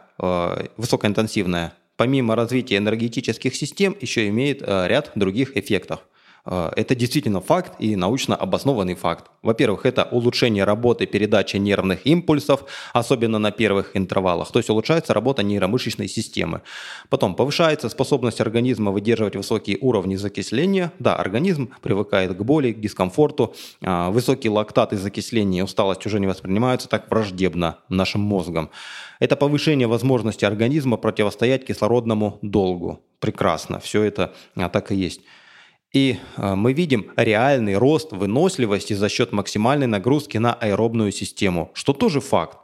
высокоинтенсивная 0.77 1.73
помимо 2.01 2.35
развития 2.35 2.77
энергетических 2.77 3.55
систем, 3.55 3.95
еще 4.01 4.27
имеет 4.29 4.63
э, 4.63 4.87
ряд 4.87 5.11
других 5.13 5.55
эффектов. 5.55 5.99
Э, 6.45 6.71
это 6.75 6.95
действительно 6.95 7.41
факт 7.41 7.73
и 7.79 7.95
научно 7.95 8.35
обоснованный 8.35 8.95
факт. 8.95 9.31
Во-первых, 9.41 9.85
это 9.85 10.03
улучшение 10.11 10.63
работы 10.63 11.05
передачи 11.05 11.57
нервных 11.57 12.05
импульсов, 12.05 12.65
особенно 12.93 13.39
на 13.39 13.51
первых 13.51 13.91
интервалах. 13.95 14.51
То 14.51 14.59
есть 14.59 14.69
улучшается 14.69 15.13
работа 15.13 15.43
нейромышечной 15.43 16.07
системы. 16.07 16.61
Потом 17.09 17.35
повышается 17.35 17.89
способность 17.89 18.41
организма 18.41 18.91
выдерживать 18.91 19.35
высокие 19.35 19.77
уровни 19.81 20.15
закисления. 20.15 20.91
Да, 20.99 21.15
организм 21.15 21.73
привыкает 21.81 22.35
к 22.35 22.41
боли, 22.41 22.71
к 22.73 22.79
дискомфорту. 22.79 23.53
Э, 23.81 24.09
высокий 24.09 24.49
лактат 24.49 24.93
и 24.93 24.97
закисление 24.97 25.59
и 25.59 25.63
усталость 25.63 26.05
уже 26.05 26.19
не 26.19 26.27
воспринимаются 26.27 26.87
так 26.89 27.09
враждебно 27.09 27.77
нашим 27.89 28.21
мозгом. 28.21 28.69
Это 29.19 29.35
повышение 29.35 29.87
возможности 29.87 30.45
организма 30.45 30.97
противостоять 30.97 31.65
кислородному 31.65 32.39
долгу. 32.41 33.03
Прекрасно, 33.19 33.79
все 33.79 34.01
это 34.01 34.33
а, 34.55 34.67
так 34.69 34.91
и 34.91 34.95
есть. 34.95 35.21
И 35.93 36.17
а, 36.37 36.55
мы 36.55 36.73
видим 36.73 37.11
реальный 37.17 37.75
рост 37.75 38.11
выносливости 38.11 38.93
за 38.93 39.09
счет 39.09 39.31
максимальной 39.31 39.87
нагрузки 39.87 40.37
на 40.37 40.53
аэробную 40.53 41.11
систему, 41.11 41.71
что 41.73 41.93
тоже 41.93 42.21
факт. 42.21 42.57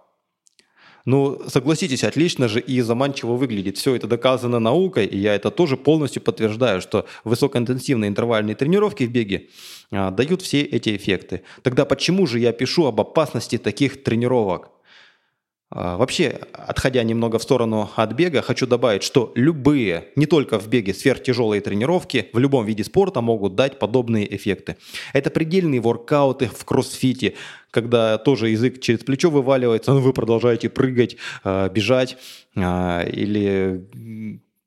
Ну, 1.03 1.41
согласитесь, 1.47 2.03
отлично 2.03 2.49
же 2.49 2.59
и 2.59 2.81
заманчиво 2.81 3.37
выглядит. 3.37 3.77
Все 3.77 3.95
это 3.95 4.07
доказано 4.07 4.59
наукой, 4.59 5.05
и 5.05 5.17
я 5.17 5.35
это 5.35 5.51
тоже 5.51 5.77
полностью 5.77 6.21
подтверждаю, 6.21 6.81
что 6.81 7.05
высокоинтенсивные 7.23 8.09
интервальные 8.09 8.55
тренировки 8.55 9.05
в 9.05 9.11
беге 9.11 9.49
а, 9.91 10.11
дают 10.11 10.41
все 10.41 10.61
эти 10.61 10.95
эффекты. 10.95 11.43
Тогда 11.63 11.85
почему 11.85 12.27
же 12.27 12.39
я 12.39 12.51
пишу 12.51 12.85
об 12.85 12.99
опасности 12.99 13.57
таких 13.57 14.03
тренировок? 14.03 14.69
А, 15.69 15.97
вообще, 15.97 16.39
отходя 16.53 17.03
немного 17.03 17.39
в 17.39 17.43
сторону 17.43 17.89
от 17.95 18.13
бега, 18.13 18.41
хочу 18.41 18.65
добавить, 18.65 19.03
что 19.03 19.33
любые, 19.35 20.09
не 20.15 20.25
только 20.25 20.59
в 20.59 20.67
беге, 20.69 20.93
сверхтяжелые 20.93 21.61
тренировки 21.61 22.29
в 22.31 22.39
любом 22.39 22.65
виде 22.65 22.85
спорта 22.85 23.19
могут 23.19 23.55
дать 23.55 23.77
подобные 23.77 24.33
эффекты. 24.33 24.77
Это 25.11 25.29
предельные 25.29 25.81
воркауты 25.81 26.47
в 26.47 26.63
кроссфите, 26.63 27.33
когда 27.69 28.17
тоже 28.17 28.49
язык 28.49 28.79
через 28.79 28.99
плечо 28.99 29.29
вываливается, 29.29 29.93
но 29.93 29.99
вы 29.99 30.13
продолжаете 30.13 30.69
прыгать, 30.69 31.17
а, 31.43 31.67
бежать 31.67 32.17
а, 32.55 33.03
или 33.03 33.85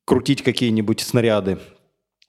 крутить 0.04 0.42
какие-нибудь 0.42 1.00
снаряды. 1.00 1.58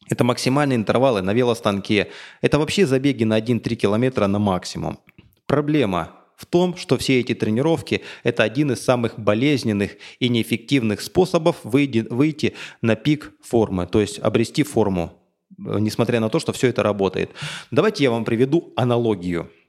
Это 0.09 0.23
максимальные 0.23 0.77
интервалы 0.77 1.21
на 1.21 1.33
велостанке. 1.33 2.09
Это 2.41 2.57
вообще 2.57 2.85
забеги 2.85 3.25
на 3.25 3.37
1-3 3.39 3.75
километра 3.75 4.27
на 4.27 4.39
максимум. 4.39 4.99
Проблема 5.45 6.20
в 6.41 6.45
том, 6.47 6.75
что 6.75 6.97
все 6.97 7.19
эти 7.19 7.33
тренировки– 7.35 8.01
это 8.23 8.41
один 8.43 8.71
из 8.71 8.83
самых 8.83 9.19
болезненных 9.19 9.97
и 10.19 10.27
неэффективных 10.27 11.01
способов 11.01 11.57
выйти, 11.63 12.05
выйти 12.09 12.55
на 12.81 12.95
пик 12.95 13.31
формы, 13.41 13.85
то 13.85 14.01
есть 14.01 14.17
обрести 14.17 14.63
форму, 14.63 15.13
э, 15.59 15.77
несмотря 15.79 16.19
на 16.19 16.29
то, 16.29 16.39
что 16.39 16.51
все 16.51 16.67
это 16.67 16.81
работает. 16.81 17.29
Давайте 17.69 18.03
я 18.03 18.11
вам 18.11 18.25
приведу 18.25 18.73
аналогию– 18.75 19.51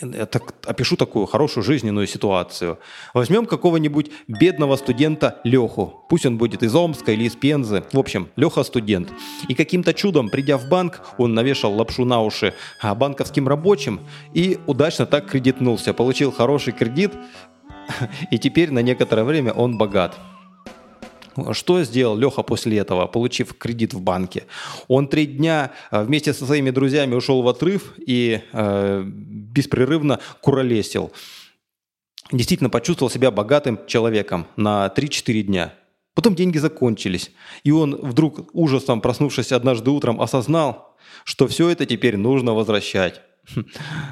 так, 0.00 0.54
опишу 0.66 0.96
такую 0.96 1.26
хорошую 1.26 1.64
жизненную 1.64 2.06
ситуацию. 2.06 2.78
Возьмем 3.14 3.46
какого-нибудь 3.46 4.10
бедного 4.28 4.76
студента 4.76 5.40
Леху. 5.44 6.04
Пусть 6.08 6.26
он 6.26 6.38
будет 6.38 6.62
из 6.62 6.74
Омска 6.74 7.12
или 7.12 7.24
из 7.24 7.36
Пензы. 7.36 7.84
В 7.92 7.98
общем, 7.98 8.28
Леха 8.36 8.62
студент. 8.62 9.08
И 9.48 9.54
каким-то 9.54 9.94
чудом, 9.94 10.28
придя 10.28 10.56
в 10.56 10.68
банк, 10.68 11.00
он 11.18 11.34
навешал 11.34 11.74
лапшу 11.74 12.04
на 12.04 12.22
уши 12.22 12.54
а, 12.80 12.94
банковским 12.94 13.48
рабочим 13.48 14.00
и 14.34 14.58
удачно 14.66 15.06
так 15.06 15.26
кредитнулся. 15.26 15.92
Получил 15.92 16.32
хороший 16.32 16.72
кредит, 16.72 17.12
и 18.30 18.38
теперь 18.38 18.70
на 18.70 18.80
некоторое 18.80 19.24
время 19.24 19.52
он 19.52 19.78
богат. 19.78 20.18
Что 21.52 21.82
сделал 21.84 22.16
Леха 22.16 22.42
после 22.42 22.78
этого, 22.78 23.06
получив 23.06 23.56
кредит 23.56 23.94
в 23.94 24.00
банке? 24.00 24.44
Он 24.88 25.08
три 25.08 25.26
дня 25.26 25.72
э, 25.90 26.02
вместе 26.02 26.32
со 26.32 26.46
своими 26.46 26.70
друзьями 26.70 27.14
ушел 27.14 27.42
в 27.42 27.48
отрыв 27.48 27.94
и 27.98 28.42
э, 28.52 29.02
беспрерывно 29.04 30.20
куролесил. 30.40 31.12
Действительно 32.32 32.70
почувствовал 32.70 33.10
себя 33.10 33.30
богатым 33.30 33.78
человеком 33.86 34.46
на 34.56 34.92
3-4 34.94 35.42
дня. 35.42 35.74
Потом 36.14 36.34
деньги 36.34 36.58
закончились, 36.58 37.30
и 37.64 37.70
он 37.70 37.96
вдруг 37.96 38.50
ужасом, 38.52 39.00
проснувшись 39.00 39.52
однажды 39.52 39.90
утром, 39.90 40.20
осознал, 40.20 40.96
что 41.24 41.46
все 41.48 41.68
это 41.70 41.86
теперь 41.86 42.16
нужно 42.16 42.52
возвращать. 42.52 43.20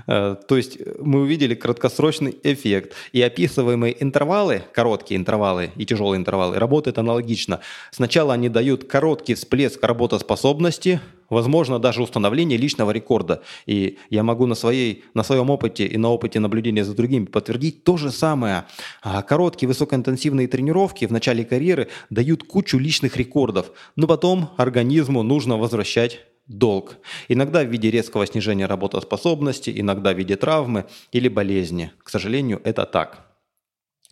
Э, 0.07 0.37
то 0.49 0.57
есть 0.57 0.79
мы 1.01 1.21
увидели 1.21 1.55
краткосрочный 1.55 2.37
эффект. 2.43 2.95
И 3.13 3.21
описываемые 3.21 4.03
интервалы, 4.03 4.63
короткие 4.73 5.19
интервалы 5.19 5.71
и 5.77 5.85
тяжелые 5.85 6.19
интервалы, 6.19 6.59
работают 6.59 6.99
аналогично. 6.99 7.61
Сначала 7.91 8.35
они 8.35 8.49
дают 8.49 8.85
короткий 8.85 9.35
всплеск 9.35 9.83
работоспособности, 9.83 11.01
возможно, 11.31 11.79
даже 11.79 12.03
установление 12.03 12.59
личного 12.59 12.91
рекорда. 12.91 13.43
И 13.67 13.99
я 14.11 14.23
могу 14.23 14.47
на, 14.47 14.55
своей, 14.55 15.05
на 15.15 15.23
своем 15.23 15.51
опыте 15.51 15.87
и 15.87 15.97
на 15.97 16.11
опыте 16.11 16.41
наблюдения 16.41 16.85
за 16.85 16.95
другими 16.95 17.27
подтвердить 17.27 17.85
то 17.85 17.97
же 17.97 18.11
самое. 18.11 18.65
А 19.03 19.23
короткие 19.23 19.69
высокоинтенсивные 19.69 20.49
тренировки 20.49 21.07
в 21.07 21.13
начале 21.13 21.45
карьеры 21.45 21.89
дают 22.11 22.45
кучу 22.45 22.79
личных 22.79 23.17
рекордов, 23.17 23.73
но 23.97 24.07
потом 24.07 24.51
организму 24.57 25.23
нужно 25.23 25.59
возвращать 25.59 26.21
долг. 26.49 26.97
Иногда 27.29 27.63
в 27.63 27.69
виде 27.69 27.91
резкого 27.91 28.27
снижения 28.27 28.67
работоспособности, 28.67 29.73
иногда 29.75 30.13
в 30.13 30.19
виде 30.19 30.37
травмы 30.37 30.87
или 31.13 31.29
болезни. 31.29 31.93
К 32.03 32.11
сожалению, 32.11 32.61
это 32.65 32.85
так. 32.87 33.27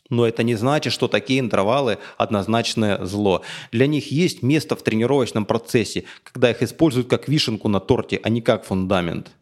Но 0.09 0.27
это 0.27 0.43
не 0.43 0.55
значит, 0.55 0.93
что 0.93 1.09
такие 1.09 1.41
интервалы– 1.41 1.99
однозначное 2.17 3.05
зло. 3.05 3.43
Для 3.73 3.87
них 3.87 4.13
есть 4.13 4.43
место 4.43 4.77
в 4.77 4.83
тренировочном 4.83 5.45
процессе, 5.45 6.05
когда 6.23 6.51
их 6.51 6.63
используют 6.63 7.09
как 7.09 7.29
вишенку 7.29 7.69
на 7.69 7.81
торте, 7.81 8.21
а 8.23 8.29
не 8.29 8.41
как 8.41 8.65
фундамент. 8.65 9.33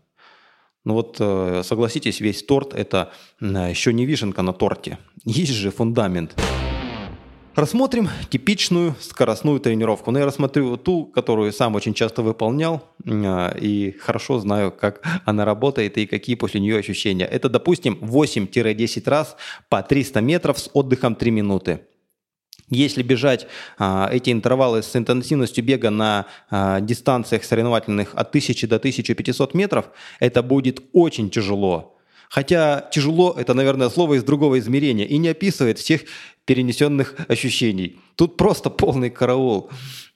Ну 0.84 0.94
вот 0.94 1.16
э, 1.18 1.62
согласитесь, 1.64 2.20
весь 2.20 2.42
торт– 2.42 2.74
это 2.74 3.12
еще 3.40 3.92
не 3.92 4.06
вишенка 4.06 4.42
на 4.42 4.52
торте. 4.52 4.98
Есть 5.24 5.52
же 5.52 5.70
фундамент. 5.70 6.34
Рассмотрим 7.54 8.08
типичную 8.30 8.96
скоростную 9.00 9.60
тренировку. 9.60 10.10
Но 10.10 10.14
ну, 10.14 10.18
я 10.18 10.26
рассмотрю 10.26 10.76
ту, 10.76 11.06
которую 11.06 11.52
сам 11.52 11.76
очень 11.76 11.94
часто 11.94 12.22
выполнял 12.22 12.82
а, 13.06 13.54
и 13.56 13.92
хорошо 13.92 14.40
знаю, 14.40 14.72
как 14.72 15.02
она 15.24 15.44
работает 15.44 15.96
и 15.96 16.06
какие 16.06 16.34
после 16.34 16.58
нее 16.60 16.78
ощущения. 16.78 17.24
Это, 17.24 17.48
допустим, 17.48 17.98
8-10 18.02 19.08
раз 19.08 19.36
по 19.68 19.84
300 19.84 20.20
метров 20.20 20.58
с 20.58 20.68
отдыхом 20.72 21.14
3 21.14 21.30
минуты. 21.30 21.80
Если 22.70 23.04
бежать 23.04 23.46
а, 23.78 24.08
эти 24.10 24.30
интервалы 24.30 24.82
с 24.82 24.96
интенсивностью 24.96 25.62
бега 25.62 25.90
на 25.90 26.26
а, 26.50 26.80
дистанциях 26.80 27.44
соревновательных 27.44 28.14
от 28.16 28.30
1000 28.30 28.66
до 28.66 28.76
1500 28.76 29.54
метров, 29.54 29.90
это 30.18 30.42
будет 30.42 30.82
очень 30.92 31.30
тяжело. 31.30 31.93
Хотя 32.28 32.88
тяжело– 32.92 33.34
это, 33.38 33.54
наверное, 33.54 33.88
слово 33.88 34.14
из 34.14 34.24
другого 34.24 34.58
измерения 34.58 35.04
и 35.04 35.18
не 35.18 35.28
описывает 35.28 35.78
всех 35.78 36.02
перенесенных 36.44 37.14
ощущений. 37.28 37.98
Тут 38.16 38.36
просто 38.36 38.70
полный 38.70 39.10
караул. 39.10 39.70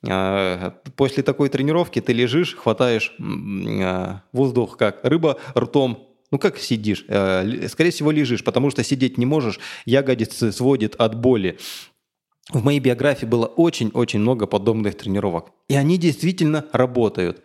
А, 0.06 0.74
после 0.96 1.22
такой 1.22 1.48
тренировки 1.48 2.00
ты 2.00 2.12
лежишь, 2.12 2.54
хватаешь 2.54 3.12
а, 3.18 4.22
воздух 4.32 4.76
как 4.76 5.00
рыба 5.04 5.38
ртом, 5.56 6.08
ну 6.30 6.38
как 6.38 6.58
сидишь? 6.58 7.04
А, 7.08 7.46
скорее 7.68 7.90
всего 7.90 8.10
лежишь, 8.10 8.44
потому 8.44 8.70
что 8.70 8.84
сидеть 8.84 9.18
не 9.18 9.26
можешь, 9.26 9.58
ягодицы 9.86 10.52
сводит 10.52 10.94
от 10.96 11.18
боли. 11.18 11.58
В 12.50 12.64
моей 12.64 12.80
биографии 12.80 13.26
было 13.26 13.46
очень-очень 13.46 14.20
много 14.20 14.46
подобных 14.46 14.96
тренировок. 14.96 15.52
И 15.68 15.74
они 15.74 15.98
действительно 15.98 16.64
работают 16.72 17.42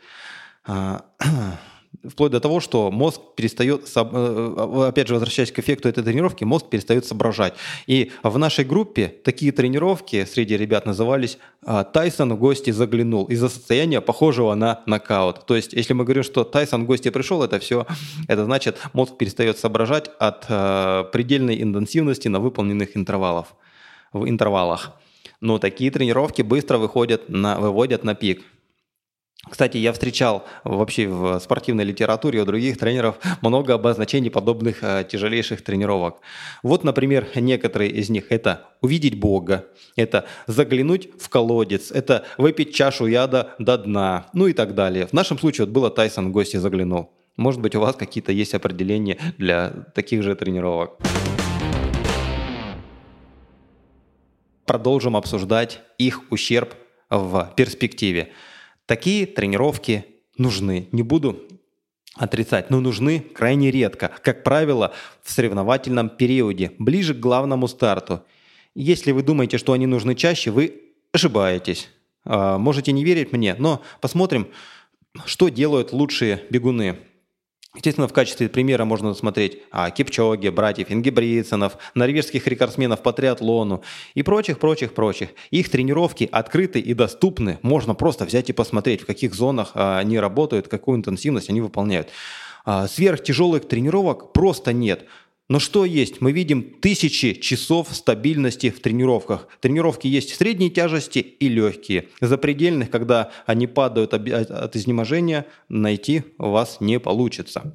вплоть 2.07 2.31
до 2.31 2.39
того, 2.39 2.59
что 2.59 2.91
мозг 2.91 3.21
перестает, 3.35 3.89
э, 3.95 3.99
э, 3.99 4.87
опять 4.87 5.07
же, 5.07 5.13
возвращаясь 5.13 5.51
к 5.51 5.59
эффекту 5.59 5.89
этой 5.89 6.03
тренировки, 6.03 6.43
мозг 6.43 6.69
перестает 6.69 7.05
соображать. 7.05 7.53
И 7.87 8.11
в 8.23 8.37
нашей 8.37 8.65
группе 8.65 9.07
такие 9.23 9.51
тренировки 9.51 10.25
среди 10.25 10.57
ребят 10.57 10.85
назывались 10.85 11.37
а, 11.65 11.83
«Тайсон 11.83 12.33
в 12.33 12.37
гости 12.37 12.71
заглянул» 12.71 13.25
из-за 13.25 13.49
состояния 13.49 14.01
похожего 14.01 14.53
на 14.55 14.81
нокаут. 14.85 15.45
То 15.45 15.55
есть, 15.55 15.73
если 15.73 15.93
мы 15.93 16.03
говорим, 16.03 16.23
что 16.23 16.43
Тайсон 16.43 16.83
в 16.83 16.87
гости 16.87 17.09
пришел, 17.09 17.41
это 17.43 17.59
все, 17.59 17.85
это 18.27 18.45
значит, 18.45 18.77
мозг 18.93 19.17
перестает 19.17 19.57
соображать 19.57 20.09
от 20.19 20.45
э, 20.49 21.05
предельной 21.11 21.61
интенсивности 21.61 22.27
на 22.27 22.39
выполненных 22.39 22.97
интервалов, 22.97 23.55
в 24.11 24.27
интервалах. 24.27 24.91
Но 25.39 25.57
такие 25.57 25.91
тренировки 25.91 26.41
быстро 26.41 26.77
выходят 26.77 27.29
на, 27.29 27.59
выводят 27.59 28.03
на 28.03 28.15
пик. 28.15 28.43
Кстати, 29.49 29.75
я 29.75 29.91
встречал 29.91 30.45
вообще 30.63 31.07
в 31.07 31.37
спортивной 31.39 31.83
литературе 31.83 32.41
у 32.41 32.45
других 32.45 32.77
тренеров 32.77 33.17
много 33.41 33.73
обозначений 33.73 34.31
подобных 34.31 34.77
э, 34.81 35.05
тяжелейших 35.09 35.61
тренировок. 35.61 36.21
Вот, 36.63 36.85
например, 36.85 37.27
некоторые 37.35 37.91
из 37.91 38.09
них 38.09 38.31
это 38.31 38.69
увидеть 38.79 39.19
Бога, 39.19 39.65
это 39.97 40.25
заглянуть 40.47 41.09
в 41.19 41.27
колодец, 41.27 41.91
это 41.91 42.25
выпить 42.37 42.73
чашу 42.73 43.05
яда 43.05 43.53
до 43.59 43.77
дна, 43.77 44.27
ну 44.33 44.47
и 44.47 44.53
так 44.53 44.75
далее. 44.75 45.07
В 45.07 45.13
нашем 45.13 45.37
случае 45.37 45.65
вот 45.65 45.73
было 45.73 45.89
Тайсон 45.89 46.29
в 46.29 46.31
гости 46.31 46.55
заглянул. 46.55 47.11
Может 47.35 47.59
быть, 47.59 47.75
у 47.75 47.81
вас 47.81 47.97
какие-то 47.97 48.31
есть 48.31 48.53
определения 48.53 49.17
для 49.37 49.71
таких 49.93 50.23
же 50.23 50.35
тренировок. 50.35 50.97
Продолжим 54.65 55.17
обсуждать 55.17 55.81
их 55.97 56.21
ущерб 56.31 56.73
в 57.09 57.51
перспективе. 57.57 58.31
Такие 58.85 59.25
тренировки 59.25 60.05
нужны. 60.37 60.87
Не 60.91 61.03
буду 61.03 61.41
отрицать, 62.15 62.69
но 62.69 62.79
нужны 62.79 63.19
крайне 63.19 63.71
редко. 63.71 64.11
Как 64.21 64.43
правило, 64.43 64.93
в 65.21 65.31
соревновательном 65.31 66.09
периоде, 66.09 66.71
ближе 66.77 67.13
к 67.13 67.19
главному 67.19 67.67
старту. 67.67 68.23
Если 68.75 69.11
вы 69.11 69.23
думаете, 69.23 69.57
что 69.57 69.73
они 69.73 69.85
нужны 69.85 70.15
чаще, 70.15 70.51
вы 70.51 70.81
ошибаетесь. 71.11 71.89
А, 72.25 72.57
можете 72.57 72.91
не 72.91 73.03
верить 73.03 73.31
мне, 73.31 73.55
но 73.57 73.81
посмотрим, 74.01 74.47
что 75.25 75.49
делают 75.49 75.93
лучшие 75.93 76.43
бегуны. 76.49 76.97
Естественно, 77.75 78.07
в 78.07 78.13
качестве 78.13 78.49
примера 78.49 78.85
можно 78.85 79.15
смотреть 79.15 79.63
а, 79.71 79.89
Кипчоги, 79.89 80.49
братьев 80.49 80.91
Ингебридсонов, 80.91 81.77
норвежских 81.95 82.45
рекордсменов 82.45 83.01
по 83.01 83.13
триатлону 83.13 83.83
и 84.13 84.21
прочих, 84.21 84.59
прочих, 84.59 84.93
прочих. 84.93 85.29
Их 85.49 85.69
тренировки 85.69 86.29
открыты 86.31 86.79
и 86.79 86.93
доступны. 86.93 87.57
Можно 87.63 87.95
просто 87.95 88.25
взять 88.25 88.51
и 88.51 88.53
посмотреть, 88.53 89.01
в 89.01 89.05
каких 89.07 89.33
зонах 89.33 89.71
а, 89.73 89.97
они 89.97 90.19
работают, 90.19 90.67
какую 90.67 90.97
интенсивность 90.97 91.49
они 91.49 91.61
выполняют. 91.61 92.09
А, 92.63 92.87
сверхтяжелых 92.87 93.67
тренировок 93.67 94.33
просто 94.33 94.71
нет. 94.71 95.05
Но 95.49 95.59
что 95.59 95.83
есть? 95.85 96.21
Мы 96.21 96.31
видим 96.31 96.63
тысячи 96.63 97.33
часов 97.33 97.89
стабильности 97.91 98.69
в 98.69 98.79
тренировках. 98.81 99.47
Тренировки 99.59 100.07
есть 100.07 100.35
средней 100.35 100.71
тяжести 100.71 101.19
и 101.19 101.49
легкие. 101.49 102.07
Запредельных, 102.21 102.89
когда 102.89 103.29
они 103.45 103.67
падают 103.67 104.13
от 104.13 104.75
изнеможения, 104.75 105.45
найти 105.69 106.23
вас 106.37 106.77
не 106.79 106.99
получится. 106.99 107.73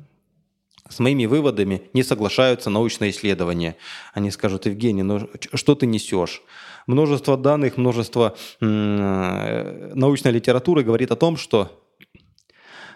с 0.88 0.98
моими 1.00 1.26
выводами 1.26 1.82
не 1.92 2.02
соглашаются 2.02 2.70
научные 2.70 3.10
исследования. 3.10 3.76
Они 4.14 4.30
скажут, 4.30 4.64
Евгений, 4.64 5.02
ну 5.02 5.28
что 5.52 5.74
ты 5.74 5.84
несешь? 5.84 6.40
Множество 6.86 7.36
данных, 7.36 7.76
множество 7.76 8.34
м- 8.62 9.90
научной 9.98 10.32
литературы 10.32 10.82
говорит 10.82 11.10
о 11.10 11.16
том, 11.16 11.36
что 11.36 11.58
а, 11.68 11.87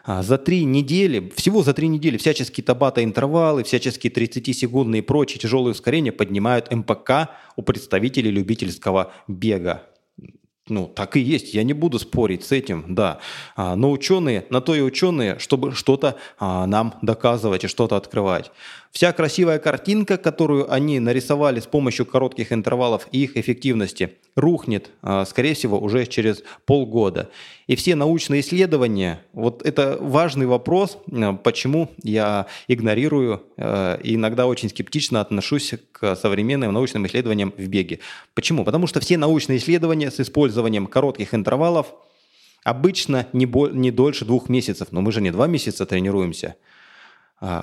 за 0.07 0.39
три 0.39 0.65
недели, 0.65 1.33
всего 1.37 1.63
за 1.63 1.75
три 1.75 1.89
недели 1.89 2.17
всяческие 2.17 2.65
табата-интервалы, 2.65 3.65
всяческие 3.65 4.13
30-секундные 4.13 4.99
и 4.99 5.03
прочие 5.03 5.39
тяжелые 5.39 5.73
ускорения 5.73 6.13
поднимают 6.13 6.73
МПК 6.73 7.31
у 7.57 7.63
представителей 7.63 8.31
любительского 8.31 9.13
бега. 9.29 9.83
Ну, 10.69 10.87
так 10.87 11.17
и 11.17 11.21
есть, 11.21 11.55
я 11.55 11.65
не 11.65 11.73
буду 11.73 11.99
спорить 11.99 12.45
с 12.45 12.53
этим, 12.53 12.95
да. 12.95 13.19
А, 13.57 13.75
но 13.75 13.91
ученые, 13.91 14.47
на 14.49 14.61
то 14.61 14.77
и 14.77 14.81
ученые, 14.81 15.41
чтобы 15.41 15.73
что-то 15.73 16.17
а, 16.39 16.67
нам 16.67 16.95
доказывать 17.03 17.65
и 17.65 17.69
что-то 17.69 17.97
открывать. 17.97 18.53
Вся 18.93 19.11
красивая 19.15 19.59
картинка, 19.59 20.19
которую 20.19 20.71
они 20.71 21.01
нарисовали 21.01 21.61
с 21.61 21.67
помощью 21.67 22.05
коротких 22.05 22.53
интервалов 22.53 23.09
и 23.11 23.25
их 23.25 23.39
эффективности, 23.39 24.19
рухнет, 24.37 24.91
а, 25.01 25.25
скорее 25.25 25.55
всего, 25.55 25.81
уже 25.81 26.05
через 26.05 26.45
полгода. 26.67 27.31
И 27.67 27.75
все 27.75 27.95
научные 27.95 28.43
исследования, 28.43 29.25
вот 29.33 29.63
это 29.65 29.97
важный 29.99 30.45
вопрос, 30.45 30.99
а, 31.11 31.33
почему 31.33 31.89
я 32.03 32.47
игнорирую 32.69 33.43
а, 33.57 33.97
и 33.97 34.15
иногда 34.17 34.47
очень 34.47 34.69
скептично 34.69 35.23
отношусь 35.23 35.73
к 35.93 36.15
современным 36.15 36.71
научным 36.71 37.07
исследованиям 37.07 37.55
в 37.57 37.67
беге. 37.69 38.01
Почему? 38.35 38.63
Потому 38.63 38.87
что 38.87 39.01
все 39.01 39.17
научные 39.17 39.57
исследования 39.57 40.11
с 40.11 40.21
использованием 40.21 40.87
коротких 40.87 41.33
интервалов 41.33 41.95
обычно 42.63 43.27
не, 43.33 43.47
не 43.75 43.91
дольше 43.91 44.27
двух 44.27 44.51
месяцев, 44.51 44.89
но 44.91 45.01
мы 45.01 45.13
же 45.13 45.23
не 45.23 45.31
два 45.31 45.47
месяца 45.47 45.87
тренируемся– 45.87 46.57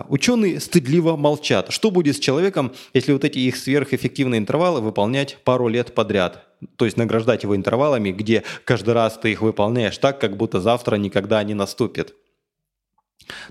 ученые 0.09 0.59
стыдливо 0.59 1.15
молчат. 1.15 1.71
Что 1.71 1.89
будет 1.89 2.17
с 2.17 2.19
человеком, 2.19 2.73
если 2.93 3.13
вот 3.13 3.23
эти 3.23 3.39
их 3.39 3.55
сверхэффективные 3.55 4.39
интервалы 4.39 4.81
выполнять 4.81 5.37
пару 5.43 5.69
лет 5.69 5.95
подряд? 5.95 6.45
То 6.75 6.83
есть 6.83 6.97
награждать 6.97 7.43
его 7.43 7.55
интервалами, 7.55 8.11
где 8.11 8.43
каждый 8.65 8.93
раз 8.93 9.17
ты 9.17 9.31
их 9.31 9.41
выполняешь 9.41 9.97
так, 9.97 10.19
как 10.19 10.35
будто 10.35 10.59
завтра 10.59 10.97
никогда 10.97 11.41
не 11.43 11.53
наступит. 11.53 12.13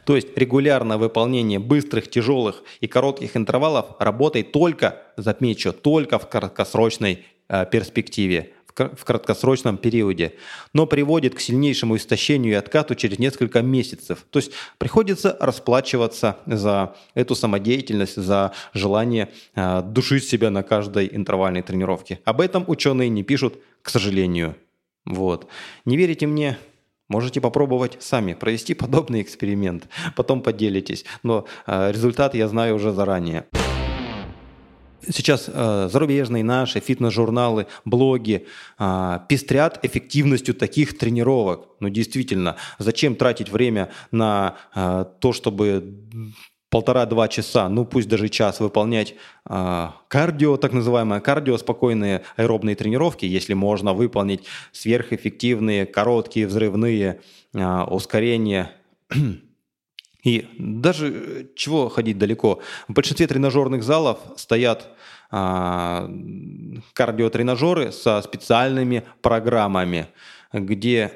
То 0.04 0.16
есть 0.16 0.36
регулярное 0.36 0.98
выполнение 0.98 1.58
быстрых, 1.58 2.10
тяжелых 2.10 2.62
и 2.80 2.86
коротких 2.86 3.36
интервалов 3.36 3.96
работает 3.98 4.52
только, 4.52 5.02
замечу, 5.16 5.72
только 5.72 6.18
в 6.18 6.28
краткосрочной 6.28 7.24
э, 7.48 7.66
перспективе 7.70 8.52
в 8.78 9.04
краткосрочном 9.04 9.76
периоде, 9.76 10.34
но 10.72 10.86
приводит 10.86 11.34
к 11.34 11.40
сильнейшему 11.40 11.96
истощению 11.96 12.52
и 12.52 12.56
откату 12.56 12.94
через 12.94 13.18
несколько 13.18 13.62
месяцев. 13.62 14.24
То 14.30 14.38
есть 14.38 14.52
приходится 14.78 15.36
расплачиваться 15.40 16.38
за 16.46 16.94
эту 17.14 17.34
самодеятельность, 17.34 18.16
за 18.16 18.52
желание 18.74 19.28
э, 19.54 19.82
душить 19.82 20.24
себя 20.24 20.50
на 20.50 20.62
каждой 20.62 21.08
интервальной 21.12 21.62
тренировке. 21.62 22.20
Об 22.24 22.40
этом 22.40 22.64
ученые 22.66 23.08
не 23.08 23.22
пишут, 23.22 23.58
к 23.82 23.90
сожалению. 23.90 24.56
Вот. 25.04 25.48
Не 25.84 25.96
верите 25.96 26.26
мне? 26.26 26.58
Можете 27.08 27.40
попробовать 27.40 27.96
сами 28.00 28.34
провести 28.34 28.74
подобный 28.74 29.22
эксперимент, 29.22 29.88
потом 30.16 30.42
поделитесь. 30.42 31.04
Но 31.22 31.46
э, 31.66 31.92
результат 31.92 32.34
я 32.34 32.48
знаю 32.48 32.76
уже 32.76 32.92
заранее. 32.92 33.46
Сейчас 35.06 35.48
э, 35.48 35.88
зарубежные 35.92 36.42
наши 36.42 36.80
фитнес-журналы, 36.80 37.66
блоги 37.84 38.46
э, 38.78 39.18
пестрят 39.28 39.84
эффективностью 39.84 40.54
таких 40.54 40.98
тренировок. 40.98 41.68
Ну, 41.80 41.88
действительно, 41.88 42.56
зачем 42.78 43.14
тратить 43.14 43.50
время 43.50 43.90
на 44.10 44.56
э, 44.74 45.04
то, 45.20 45.32
чтобы 45.32 45.94
полтора-два 46.70 47.28
часа, 47.28 47.68
ну 47.68 47.84
пусть 47.84 48.08
даже 48.08 48.28
час 48.28 48.60
выполнять 48.60 49.14
э, 49.48 49.86
кардио, 50.08 50.56
так 50.56 50.72
называемое 50.72 51.20
кардио, 51.20 51.56
спокойные 51.56 52.22
аэробные 52.36 52.76
тренировки, 52.76 53.24
если 53.24 53.54
можно 53.54 53.94
выполнить 53.94 54.44
сверхэффективные, 54.72 55.86
короткие, 55.86 56.46
взрывные 56.46 57.20
э, 57.54 57.82
ускорения 57.84 58.72
и 60.28 60.46
даже 60.58 61.08
э, 61.08 61.44
чего 61.56 61.88
ходить 61.88 62.18
далеко. 62.18 62.60
В 62.86 62.92
большинстве 62.92 63.26
тренажерных 63.26 63.82
залов 63.82 64.18
стоят 64.36 64.88
а, 65.30 66.10
кардиотренажеры 66.92 67.92
со 67.92 68.20
специальными 68.20 69.04
программами, 69.22 70.08
где 70.52 71.12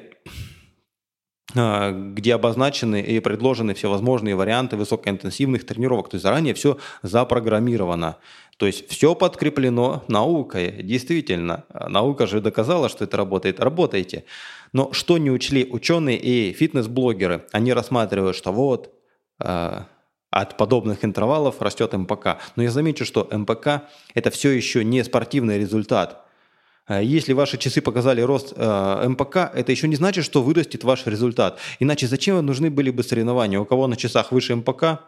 а, 1.55 1.91
где 1.91 2.33
обозначены 2.33 3.01
и 3.01 3.19
предложены 3.19 3.75
всевозможные 3.75 4.35
варианты 4.35 4.77
высокоинтенсивных 4.77 5.63
тренировок. 5.63 6.09
То 6.09 6.15
есть 6.15 6.23
заранее 6.23 6.55
все 6.55 6.77
запрограммировано. 7.03 8.17
То 8.57 8.65
есть 8.65 8.89
все 8.89 9.13
подкреплено 9.13 10.03
наукой. 10.07 10.83
Действительно, 10.83 11.65
наука 11.87 12.25
же 12.25 12.41
доказала, 12.41 12.89
что 12.89 13.03
это 13.03 13.17
работает. 13.17 13.59
Работайте. 13.59 14.25
Но 14.73 14.91
что 14.91 15.19
не 15.19 15.29
учли 15.29 15.67
ученые 15.69 16.17
и 16.17 16.53
фитнес-блогеры? 16.53 17.45
Они 17.51 17.73
рассматривают, 17.73 18.35
что 18.35 18.51
вот 18.51 18.92
от 19.39 20.57
подобных 20.57 21.05
интервалов 21.05 21.61
растет 21.61 21.93
МПК. 21.93 22.39
Но 22.55 22.63
я 22.63 22.71
замечу, 22.71 23.05
что 23.05 23.27
МПК– 23.31 23.83
это 24.15 24.31
все 24.31 24.49
еще 24.49 24.83
не 24.83 25.03
спортивный 25.03 25.59
результат. 25.59 26.23
Э, 26.87 27.03
если 27.03 27.33
ваши 27.33 27.57
часы 27.57 27.81
показали 27.81 28.21
рост 28.21 28.53
э, 28.55 29.07
МПК, 29.07 29.51
это 29.53 29.71
еще 29.71 29.87
не 29.87 29.95
значит, 29.95 30.25
что 30.25 30.41
вырастет 30.41 30.83
ваш 30.83 31.05
результат. 31.05 31.59
Иначе 31.79 32.07
зачем 32.07 32.43
нужны 32.45 32.69
были 32.69 32.89
бы 32.89 33.03
соревнования? 33.03 33.59
У 33.59 33.65
кого 33.65 33.87
на 33.87 33.95
часах 33.95 34.31
выше 34.31 34.55
МПК, 34.55 35.01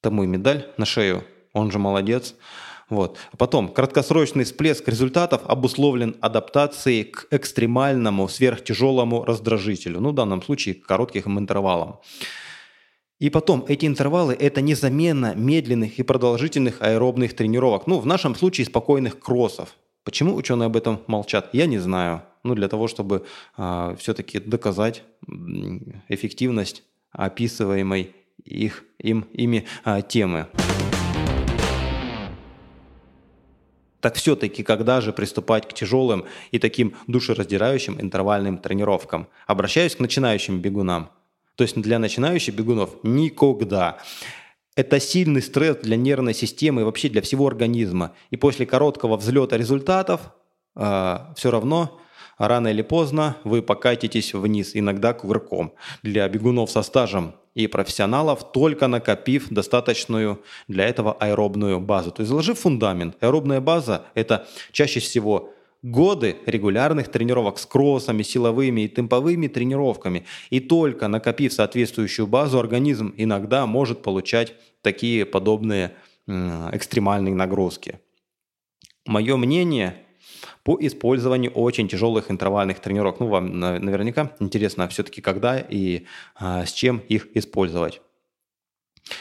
тому 0.00 0.24
и 0.24 0.26
медаль 0.26 0.68
на 0.76 0.86
шею. 0.86 1.24
Он 1.52 1.70
же 1.70 1.78
молодец. 1.78 2.34
Вот. 2.88 3.18
Потом, 3.38 3.68
краткосрочный 3.68 4.44
всплеск 4.44 4.86
результатов 4.88 5.42
обусловлен 5.46 6.16
адаптацией 6.20 7.04
к 7.04 7.26
экстремальному, 7.30 8.28
сверхтяжелому 8.28 9.24
раздражителю, 9.24 10.00
ну, 10.00 10.10
в 10.10 10.14
данном 10.14 10.42
случае 10.42 10.74
к 10.74 10.86
коротким 10.86 11.38
интервалам. 11.38 12.00
И 13.22 13.30
потом, 13.30 13.64
эти 13.68 13.86
интервалы– 13.86 14.36
это 14.40 14.60
не 14.60 14.74
замена 14.74 15.32
медленных 15.36 16.00
и 16.00 16.02
продолжительных 16.02 16.82
аэробных 16.82 17.36
тренировок, 17.36 17.86
ну, 17.86 18.00
в 18.00 18.06
нашем 18.06 18.34
случае 18.34 18.66
спокойных 18.66 19.20
кроссов. 19.20 19.76
Почему 20.02 20.34
ученые 20.34 20.66
об 20.66 20.76
этом 20.76 21.02
молчат, 21.06 21.48
я 21.52 21.66
не 21.66 21.78
знаю. 21.78 22.22
Ну, 22.42 22.56
для 22.56 22.66
того, 22.66 22.88
чтобы 22.88 23.18
э, 23.18 23.20
а, 23.56 23.94
все-таки 23.94 24.40
доказать 24.40 25.04
эффективность 26.08 26.82
описываемой 27.12 28.12
их, 28.44 28.82
им, 28.98 29.24
ими 29.32 29.66
э, 29.84 30.02
темы. 30.08 30.48
Так 34.00 34.16
все-таки 34.16 34.64
когда 34.64 35.00
же 35.00 35.12
приступать 35.12 35.68
к 35.68 35.74
тяжелым 35.74 36.24
и 36.50 36.58
таким 36.58 36.96
душераздирающим 37.06 38.00
интервальным 38.00 38.58
тренировкам? 38.58 39.28
Обращаюсь 39.46 39.94
к 39.94 40.00
начинающим 40.00 40.58
бегунам. 40.58 41.10
То 41.62 41.64
есть 41.64 41.80
для 41.80 42.00
начинающих 42.00 42.56
бегунов 42.56 42.90
никогда. 43.04 43.98
Это 44.74 44.98
сильный 44.98 45.40
стресс 45.40 45.76
для 45.76 45.96
нервной 45.96 46.34
системы 46.34 46.80
и 46.80 46.84
вообще 46.84 47.08
для 47.08 47.22
всего 47.22 47.46
организма. 47.46 48.16
И 48.30 48.36
после 48.36 48.66
короткого 48.66 49.16
взлета 49.16 49.56
результатов 49.56 50.22
э, 50.22 50.26
а, 50.74 51.32
все 51.36 51.52
равно 51.52 52.00
рано 52.36 52.66
или 52.66 52.82
поздно 52.82 53.36
вы 53.44 53.62
покатитесь 53.62 54.34
вниз, 54.34 54.72
иногда 54.74 55.12
кувырком. 55.12 55.74
Для 56.02 56.28
бегунов 56.28 56.68
со 56.68 56.82
стажем 56.82 57.36
и 57.54 57.68
профессионалов, 57.68 58.50
только 58.50 58.88
накопив 58.88 59.48
достаточную 59.50 60.42
для 60.66 60.88
этого 60.88 61.12
аэробную 61.12 61.78
базу. 61.78 62.10
То 62.10 62.22
есть 62.22 62.28
заложив 62.30 62.58
фундамент. 62.58 63.22
Аэробная 63.22 63.60
база– 63.60 64.06
это 64.16 64.48
чаще 64.72 64.98
всего 64.98 65.51
годы 65.82 66.36
регулярных 66.46 67.08
тренировок 67.08 67.58
с 67.58 67.66
кроссами, 67.66 68.22
силовыми 68.22 68.82
и 68.82 68.88
темповыми 68.88 69.48
тренировками. 69.48 70.24
И 70.50 70.60
только 70.60 71.08
накопив 71.08 71.52
соответствующую 71.52 72.26
базу, 72.26 72.58
организм 72.58 73.12
иногда 73.16 73.66
может 73.66 74.02
получать 74.02 74.54
такие 74.80 75.26
подобные 75.26 75.94
экстремальные 76.26 77.34
нагрузки. 77.34 77.98
Мое 79.04 79.36
мнение 79.36 79.96
по 80.62 80.78
использованию 80.80 81.50
очень 81.50 81.88
тяжелых 81.88 82.30
интервальных 82.30 82.78
тренировок. 82.78 83.18
Ну, 83.18 83.26
вам 83.26 83.58
наверняка 83.58 84.32
интересно 84.38 84.86
все-таки, 84.88 85.20
когда 85.20 85.58
и 85.58 86.06
а, 86.36 86.64
с 86.64 86.72
чем 86.72 86.98
их 87.08 87.36
использовать. 87.36 88.00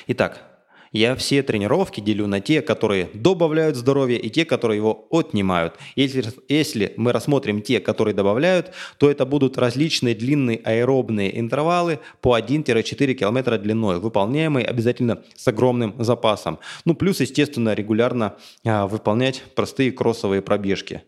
Итак, 0.05 0.50
я 0.91 1.15
все 1.15 1.41
тренировки 1.43 2.01
делю 2.01 2.27
на 2.27 2.41
те, 2.41 2.61
которые 2.61 3.09
добавляют 3.13 3.75
здоровье, 3.75 4.19
и 4.19 4.29
те, 4.29 4.45
которые 4.45 4.77
его 4.77 5.07
отнимают. 5.09 5.75
Если, 5.95 6.23
если 6.49 6.93
мы 6.97 7.11
рассмотрим 7.11 7.61
те, 7.61 7.79
которые 7.79 8.13
добавляют, 8.13 8.71
то 8.97 9.09
это 9.09 9.25
будут 9.25 9.57
различные 9.57 10.15
длинные 10.15 10.57
аэробные 10.57 11.39
интервалы 11.39 11.99
по 12.21 12.37
1-4 12.37 13.13
км 13.13 13.57
длиной, 13.57 13.99
выполняемые 13.99 14.65
обязательно 14.65 15.23
с 15.35 15.47
огромным 15.47 15.95
запасом. 15.99 16.59
Ну, 16.85 16.93
плюс, 16.93 17.21
естественно, 17.21 17.73
регулярно 17.73 18.35
а, 18.65 18.87
выполнять 18.87 19.43
простые 19.55 19.91
кроссовые 19.91 20.41
пробежки. 20.41 21.03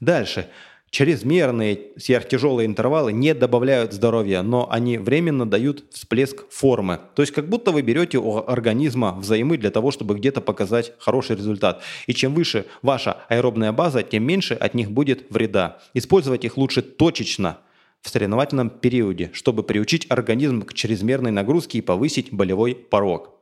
Дальше. 0.00 0.48
Чрезмерные 0.90 1.80
сверхтяжелые 1.98 2.66
интервалы 2.66 3.12
не 3.12 3.34
добавляют 3.34 3.92
здоровья, 3.92 4.42
но 4.42 4.68
они 4.70 4.98
временно 4.98 5.44
дают 5.44 5.84
всплеск 5.92 6.48
формы. 6.50 7.00
То 7.14 7.22
есть 7.22 7.34
как 7.34 7.48
будто 7.48 7.72
вы 7.72 7.82
берете 7.82 8.18
у 8.18 8.38
организма 8.38 9.14
взаймы 9.18 9.58
для 9.58 9.70
того, 9.70 9.90
чтобы 9.90 10.14
где-то 10.14 10.40
показать 10.40 10.92
хороший 10.98 11.36
результат. 11.36 11.82
И 12.06 12.14
чем 12.14 12.34
выше 12.34 12.66
ваша 12.82 13.18
аэробная 13.28 13.72
база, 13.72 14.02
тем 14.02 14.24
меньше 14.24 14.54
от 14.54 14.74
них 14.74 14.90
будет 14.90 15.26
вреда. 15.28 15.78
Использовать 15.92 16.44
их 16.44 16.56
лучше 16.56 16.82
точечно, 16.82 17.58
в 18.06 18.08
соревновательном 18.08 18.70
периоде, 18.70 19.30
чтобы 19.32 19.64
приучить 19.64 20.06
организм 20.08 20.62
к 20.62 20.74
чрезмерной 20.74 21.32
нагрузке 21.32 21.78
и 21.78 21.82
повысить 21.82 22.32
болевой 22.32 22.76
порог. 22.76 23.35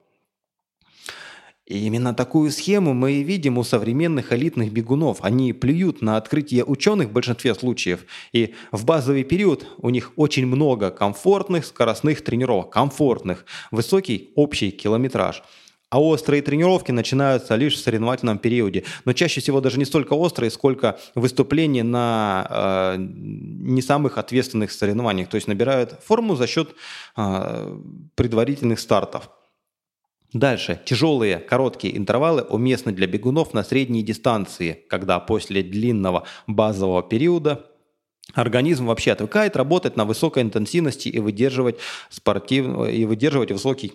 И 1.66 1.86
именно 1.86 2.12
такую 2.12 2.50
схему 2.50 2.92
мы 2.92 3.12
и 3.12 3.22
видим 3.22 3.56
у 3.56 3.64
современных 3.64 4.32
элитных 4.34 4.70
бегунов. 4.70 5.18
Они 5.22 5.54
плюют 5.54 6.02
на 6.02 6.18
открытие 6.18 6.62
ученых 6.62 7.08
в 7.08 7.12
большинстве 7.12 7.54
случаев. 7.54 8.04
И 8.32 8.54
в 8.70 8.84
базовый 8.84 9.24
период 9.24 9.66
у 9.78 9.88
них 9.88 10.12
очень 10.16 10.46
много 10.46 10.90
комфортных 10.90 11.64
скоростных 11.64 12.22
тренировок. 12.22 12.70
Комфортных. 12.70 13.46
Высокий 13.70 14.30
общий 14.34 14.72
километраж. 14.72 15.42
А 15.88 16.02
острые 16.02 16.42
тренировки 16.42 16.90
начинаются 16.90 17.54
лишь 17.54 17.76
в 17.76 17.82
соревновательном 17.82 18.38
периоде. 18.38 18.84
Но 19.06 19.14
чаще 19.14 19.40
всего 19.40 19.62
даже 19.62 19.78
не 19.78 19.86
столько 19.86 20.12
острые, 20.12 20.50
сколько 20.50 20.98
выступления 21.14 21.84
на 21.84 22.46
э, 22.50 22.96
не 22.98 23.80
самых 23.80 24.18
ответственных 24.18 24.70
соревнованиях. 24.70 25.30
То 25.30 25.36
есть 25.36 25.48
набирают 25.48 25.98
форму 26.04 26.36
за 26.36 26.46
счет 26.46 26.74
э, 27.16 27.78
предварительных 28.16 28.80
стартов. 28.80 29.30
Дальше. 30.34 30.80
Тяжелые 30.84 31.38
короткие 31.38 31.96
интервалы 31.96 32.42
уместны 32.42 32.90
для 32.90 33.06
бегунов 33.06 33.54
на 33.54 33.62
средней 33.62 34.02
дистанции, 34.02 34.84
когда 34.88 35.20
после 35.20 35.62
длинного 35.62 36.24
базового 36.48 37.04
периода 37.04 37.70
организм 38.32 38.86
вообще 38.86 39.12
отвыкает 39.12 39.56
работать 39.56 39.96
на 39.96 40.04
высокой 40.04 40.42
интенсивности 40.42 41.08
и 41.08 41.20
выдерживать, 41.20 41.76
спортив... 42.10 42.66
и 42.88 43.04
выдерживать 43.04 43.52
высокий 43.52 43.92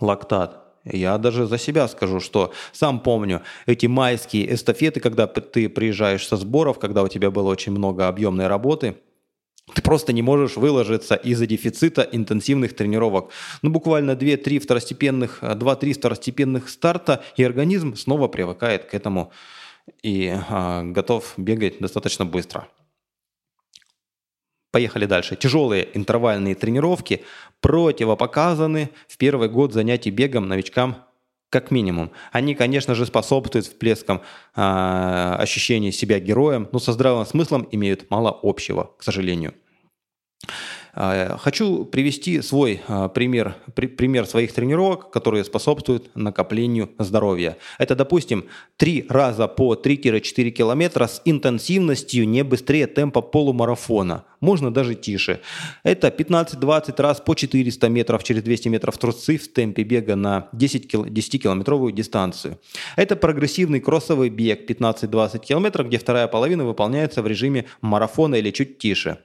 лактат. 0.00 0.64
Я 0.82 1.18
даже 1.18 1.46
за 1.46 1.58
себя 1.58 1.88
скажу, 1.88 2.20
что 2.20 2.54
сам 2.72 3.00
помню 3.00 3.42
эти 3.66 3.84
майские 3.84 4.54
эстафеты, 4.54 5.00
когда 5.00 5.26
ты 5.26 5.68
приезжаешь 5.68 6.26
со 6.26 6.38
сборов, 6.38 6.78
когда 6.78 7.02
у 7.02 7.08
тебя 7.08 7.30
было 7.30 7.50
очень 7.50 7.72
много 7.72 8.08
объемной 8.08 8.46
работы– 8.46 8.96
ты 9.74 9.82
просто 9.82 10.12
не 10.12 10.22
можешь 10.22 10.56
выложиться 10.56 11.14
из-за 11.14 11.46
дефицита 11.46 12.02
интенсивных 12.02 12.74
тренировок. 12.74 13.30
Ну, 13.62 13.70
буквально 13.70 14.12
2-3 14.12 14.58
второстепенных, 14.58 15.42
2-3 15.42 15.92
второстепенных 15.92 16.68
старта, 16.68 17.22
и 17.36 17.44
организм 17.44 17.96
снова 17.96 18.28
привыкает 18.28 18.84
к 18.84 18.94
этому 18.94 19.32
и 20.02 20.32
а, 20.48 20.82
готов 20.84 21.34
бегать 21.36 21.78
достаточно 21.80 22.24
быстро. 22.24 22.68
Поехали 24.70 25.06
дальше. 25.06 25.34
Тяжелые 25.34 25.88
интервальные 25.94 26.54
тренировки 26.54 27.24
противопоказаны 27.60 28.90
в 29.08 29.16
первый 29.16 29.48
год 29.48 29.72
занятий 29.72 30.10
бегом 30.10 30.46
новичкам 30.48 31.04
как 31.50 31.70
минимум. 31.70 32.12
Они, 32.32 32.54
конечно 32.54 32.94
же, 32.94 33.04
способствуют 33.04 33.66
всплескам 33.66 34.22
э, 34.54 34.60
ощущения 35.38 35.92
себя 35.92 36.20
героем, 36.20 36.68
но 36.72 36.78
со 36.78 36.92
здравым 36.92 37.26
смыслом 37.26 37.68
имеют 37.72 38.08
мало 38.10 38.38
общего, 38.42 38.94
к 38.96 39.02
сожалению. 39.02 39.54
А, 40.92 41.36
хочу 41.38 41.84
привести 41.84 42.42
свой 42.42 42.80
а, 42.88 43.08
пример, 43.08 43.56
пример 43.74 44.26
своих 44.26 44.52
тренировок, 44.52 45.10
которые 45.10 45.44
способствуют 45.44 46.10
накоплению 46.14 46.90
здоровья. 46.98 47.56
Это, 47.78 47.94
допустим, 47.94 48.46
три 48.76 49.06
раза 49.08 49.46
по 49.46 49.74
3-4 49.74 50.50
километра 50.50 51.06
с 51.06 51.22
интенсивностью 51.24 52.28
не 52.28 52.42
быстрее 52.42 52.86
темпа 52.86 53.20
полумарафона. 53.20 54.24
Можно 54.40 54.72
даже 54.72 54.94
тише. 54.94 55.40
Это 55.84 56.08
15-20 56.08 57.00
раз 57.00 57.20
по 57.20 57.34
400 57.34 57.88
метров 57.88 58.24
через 58.24 58.42
200 58.42 58.68
метров 58.68 58.98
трусцы 58.98 59.36
в 59.36 59.48
темпе 59.48 59.84
бега 59.84 60.16
на 60.16 60.48
10-километровую 60.54 61.92
дистанцию. 61.92 62.58
Это 62.96 63.16
прогрессивный 63.16 63.80
кроссовый 63.80 64.30
бег 64.30 64.68
15-20 64.68 65.38
километров, 65.40 65.86
где 65.88 65.98
вторая 65.98 66.26
половина 66.26 66.64
выполняется 66.64 67.22
в 67.22 67.26
режиме 67.26 67.66
марафона 67.80 68.36
или 68.36 68.50
чуть 68.50 68.78
тише. 68.78 69.18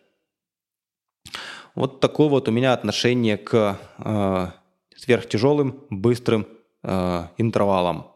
Вот 1.75 1.99
такое 1.99 2.29
вот 2.29 2.47
у 2.47 2.51
меня 2.51 2.73
отношение 2.73 3.37
к 3.37 3.77
э, 3.97 4.47
сверхтяжелым, 4.95 5.83
быстрым 5.89 6.47
э, 6.83 7.27
интервалам. 7.37 8.15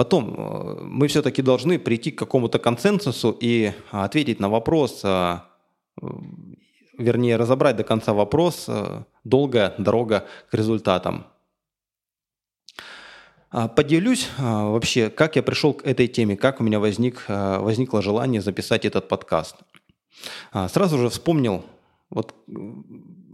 Потом 0.00 0.34
э, 0.34 0.80
мы 0.82 1.08
все-таки 1.08 1.42
должны 1.42 1.78
прийти 1.78 2.10
к 2.10 2.18
какому-то 2.18 2.58
консенсусу 2.58 3.36
и 3.38 3.72
ответить 3.90 4.40
на 4.40 4.48
вопрос, 4.48 5.02
э, 5.04 5.40
вернее 6.96 7.36
разобрать 7.36 7.76
до 7.76 7.84
конца 7.84 8.14
вопрос, 8.14 8.64
э, 8.66 9.02
долгая 9.24 9.74
дорога 9.76 10.26
к 10.50 10.54
результатам. 10.54 11.26
А, 13.50 13.68
поделюсь 13.68 14.30
вообще, 14.38 15.10
как 15.10 15.36
я 15.36 15.42
пришел 15.42 15.74
к 15.74 15.84
этой 15.84 16.08
теме, 16.08 16.34
как 16.34 16.60
у 16.60 16.64
меня 16.64 16.80
возник, 16.80 17.26
возникло 17.28 18.00
желание 18.00 18.40
записать 18.40 18.86
этот 18.86 19.06
подкаст. 19.06 19.56
А, 20.52 20.68
сразу 20.68 20.98
же 20.98 21.08
вспомнил, 21.08 21.64
вот 22.10 22.34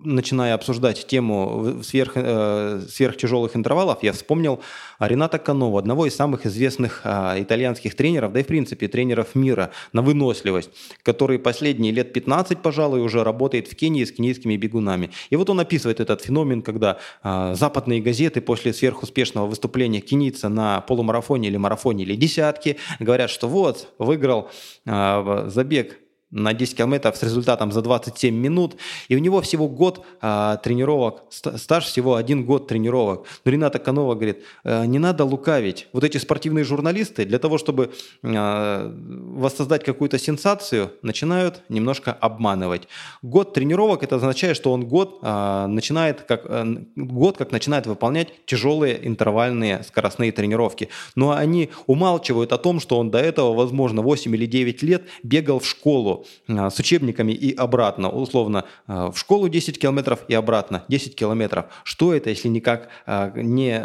начиная 0.07 0.55
обсуждать 0.55 1.07
тему 1.07 1.81
сверх, 1.83 2.13
э, 2.15 2.81
сверхтяжелых 2.89 3.57
интервалов, 3.57 4.03
я 4.03 4.13
вспомнил 4.13 4.61
Рената 5.01 5.39
Канова, 5.39 5.81
одного 5.81 6.07
из 6.07 6.15
самых 6.15 6.47
известных 6.47 7.03
э, 7.05 7.43
итальянских 7.43 7.95
тренеров, 7.95 8.33
да 8.33 8.41
и 8.41 8.43
в 8.43 8.47
принципе 8.47 8.89
тренеров 8.89 9.35
мира 9.35 9.73
на 9.93 10.03
выносливость, 10.03 10.71
который 11.03 11.39
последние 11.39 11.93
лет 11.93 12.13
15, 12.13 12.59
пожалуй, 12.59 13.01
уже 13.01 13.25
работает 13.25 13.69
в 13.69 13.75
Кении 13.75 14.05
с 14.05 14.13
кенийскими 14.13 14.57
бегунами. 14.57 15.11
И 15.31 15.37
вот 15.37 15.51
он 15.51 15.61
описывает 15.61 16.01
этот 16.01 16.23
феномен, 16.23 16.63
когда 16.63 16.99
э, 17.23 17.55
западные 17.57 18.01
газеты 18.01 18.41
после 18.41 18.73
сверхуспешного 18.73 19.47
выступления 19.47 20.01
кенийца 20.01 20.49
на 20.49 20.81
полумарафоне 20.83 21.49
или 21.49 21.57
марафоне 21.57 22.05
или 22.05 22.15
десятки 22.15 22.77
говорят, 23.01 23.31
что 23.31 23.49
вот, 23.49 23.89
выиграл 23.99 24.51
э, 24.85 25.47
забег 25.49 25.99
на 26.31 26.53
10 26.53 26.77
километров 26.77 27.17
с 27.17 27.23
результатом 27.23 27.73
за 27.73 27.83
27 27.83 28.35
минут. 28.35 28.77
И 29.09 29.17
у 29.17 29.19
него 29.19 29.41
всего 29.41 29.69
год 29.69 30.05
а, 30.21 30.57
тренировок, 30.57 31.23
стаж 31.31 31.85
всего 31.85 32.17
один 32.17 32.45
год 32.45 32.67
тренировок. 32.67 33.27
Но 33.45 33.53
Рената 33.53 33.79
Канова 33.79 34.15
говорит, 34.15 34.43
«Э, 34.65 34.87
не 34.87 34.99
надо 34.99 35.25
лукавить. 35.25 35.89
Вот 35.93 36.05
эти 36.05 36.19
спортивные 36.19 36.65
журналисты 36.65 37.25
для 37.25 37.39
того, 37.39 37.59
чтобы 37.59 37.93
а, 38.25 38.93
воссоздать 38.93 39.85
какую-то 39.85 40.19
сенсацию, 40.19 40.93
начинают 41.03 41.63
немножко 41.69 42.13
обманывать. 42.13 42.89
Год 43.23 43.55
тренировок 43.55 44.03
это 44.03 44.17
означает, 44.17 44.57
что 44.57 44.73
он 44.73 44.87
год 44.87 45.19
а, 45.23 45.67
начинает 45.69 46.23
как 46.23 46.43
а, 46.45 46.67
год 46.97 47.37
как 47.37 47.53
начинает 47.53 47.87
выполнять 47.87 48.47
тяжелые 48.47 49.07
интервальные 49.07 49.85
скоростные 49.85 50.33
тренировки. 50.33 50.89
Но 51.15 51.31
они 51.31 51.71
умалчивают 51.87 52.53
о 52.53 52.59
том, 52.59 52.81
что 52.81 52.99
он 52.99 53.11
до 53.11 53.19
этого, 53.19 53.55
возможно, 53.55 54.03
8 54.03 54.35
или 54.35 54.47
9 54.47 54.83
лет 54.83 55.05
бегал 55.23 55.61
в 55.61 55.67
школу 55.67 56.16
а, 56.49 56.71
с 56.71 56.79
учебниками 56.79 57.33
и 57.33 57.55
обратно, 57.55 58.11
условно, 58.11 58.65
а, 58.87 59.11
в 59.11 59.19
школу 59.19 59.49
10 59.49 59.79
километров 59.79 60.21
и 60.29 60.35
обратно 60.35 60.85
10 60.89 61.15
километров. 61.15 61.67
Что 61.85 62.15
это, 62.15 62.31
если 62.31 62.49
никак 62.49 62.89
а, 63.07 63.33
не 63.35 63.81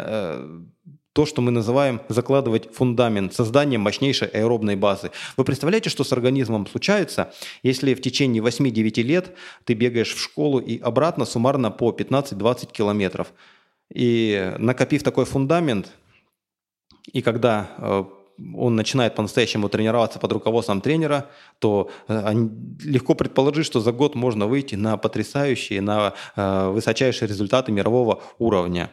то, 1.12 1.26
что 1.26 1.42
мы 1.42 1.50
называем 1.50 2.00
закладывать 2.08 2.74
фундамент, 2.74 3.34
создание 3.34 3.78
мощнейшей 3.78 4.28
аэробной 4.28 4.76
базы. 4.76 5.10
Вы 5.36 5.44
представляете, 5.44 5.90
что 5.90 6.04
с 6.04 6.12
организмом 6.12 6.66
случается, 6.66 7.34
если 7.62 7.92
в 7.92 8.00
течение 8.00 8.42
8-9 8.42 9.02
лет 9.02 9.36
ты 9.64 9.74
бегаешь 9.74 10.14
в 10.14 10.18
школу 10.18 10.58
и 10.58 10.78
обратно 10.78 11.26
суммарно 11.26 11.70
по 11.70 11.90
15-20 11.90 12.72
километров. 12.72 13.32
И 13.92 14.54
накопив 14.58 15.02
такой 15.02 15.26
фундамент, 15.26 15.92
и 17.12 17.20
когда 17.20 18.06
он 18.38 18.76
начинает 18.76 19.14
по-настоящему 19.14 19.68
тренироваться 19.68 20.18
под 20.18 20.32
руководством 20.32 20.80
тренера, 20.80 21.30
то 21.58 21.90
э, 22.08 22.32
легко 22.82 23.14
предположить, 23.14 23.66
что 23.66 23.80
за 23.80 23.92
год 23.92 24.14
можно 24.14 24.46
выйти 24.46 24.74
на 24.74 24.96
потрясающие, 24.96 25.80
на 25.80 26.14
э, 26.36 26.68
высочайшие 26.68 27.28
результаты 27.28 27.72
мирового 27.72 28.22
уровня. 28.38 28.90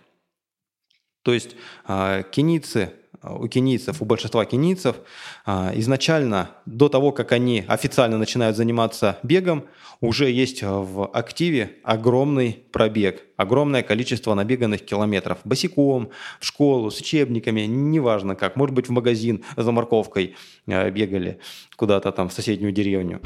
То 1.24 1.34
есть 1.34 1.56
э, 1.88 2.24
кенийцы 2.32 2.94
у 3.24 3.48
кенийцев, 3.48 4.02
у 4.02 4.06
большинства 4.06 4.46
кенийцев, 4.46 4.98
а, 5.46 5.72
изначально 5.76 6.52
до 6.66 6.90
того, 6.90 7.12
как 7.12 7.32
они 7.32 7.64
официально 7.68 8.18
начинают 8.18 8.56
заниматься 8.56 9.20
бегом, 9.24 9.66
уже 10.02 10.30
есть 10.30 10.62
в 10.64 11.06
активе 11.08 11.78
огромный 11.84 12.64
пробег, 12.72 13.24
огромное 13.36 13.84
количество 13.84 14.34
набеганных 14.34 14.86
километров. 14.86 15.40
Босиком, 15.44 16.10
в 16.40 16.46
школу, 16.46 16.92
с 16.92 17.00
учебниками, 17.00 17.62
неважно 17.62 18.36
как, 18.36 18.56
может 18.56 18.74
быть 18.74 18.88
в 18.88 18.92
магазин 18.92 19.44
за 19.58 19.72
морковкой 19.72 20.36
а, 20.68 20.90
бегали 20.90 21.40
куда-то 21.76 22.12
там 22.12 22.30
в 22.30 22.34
соседнюю 22.34 22.72
деревню. 22.72 23.22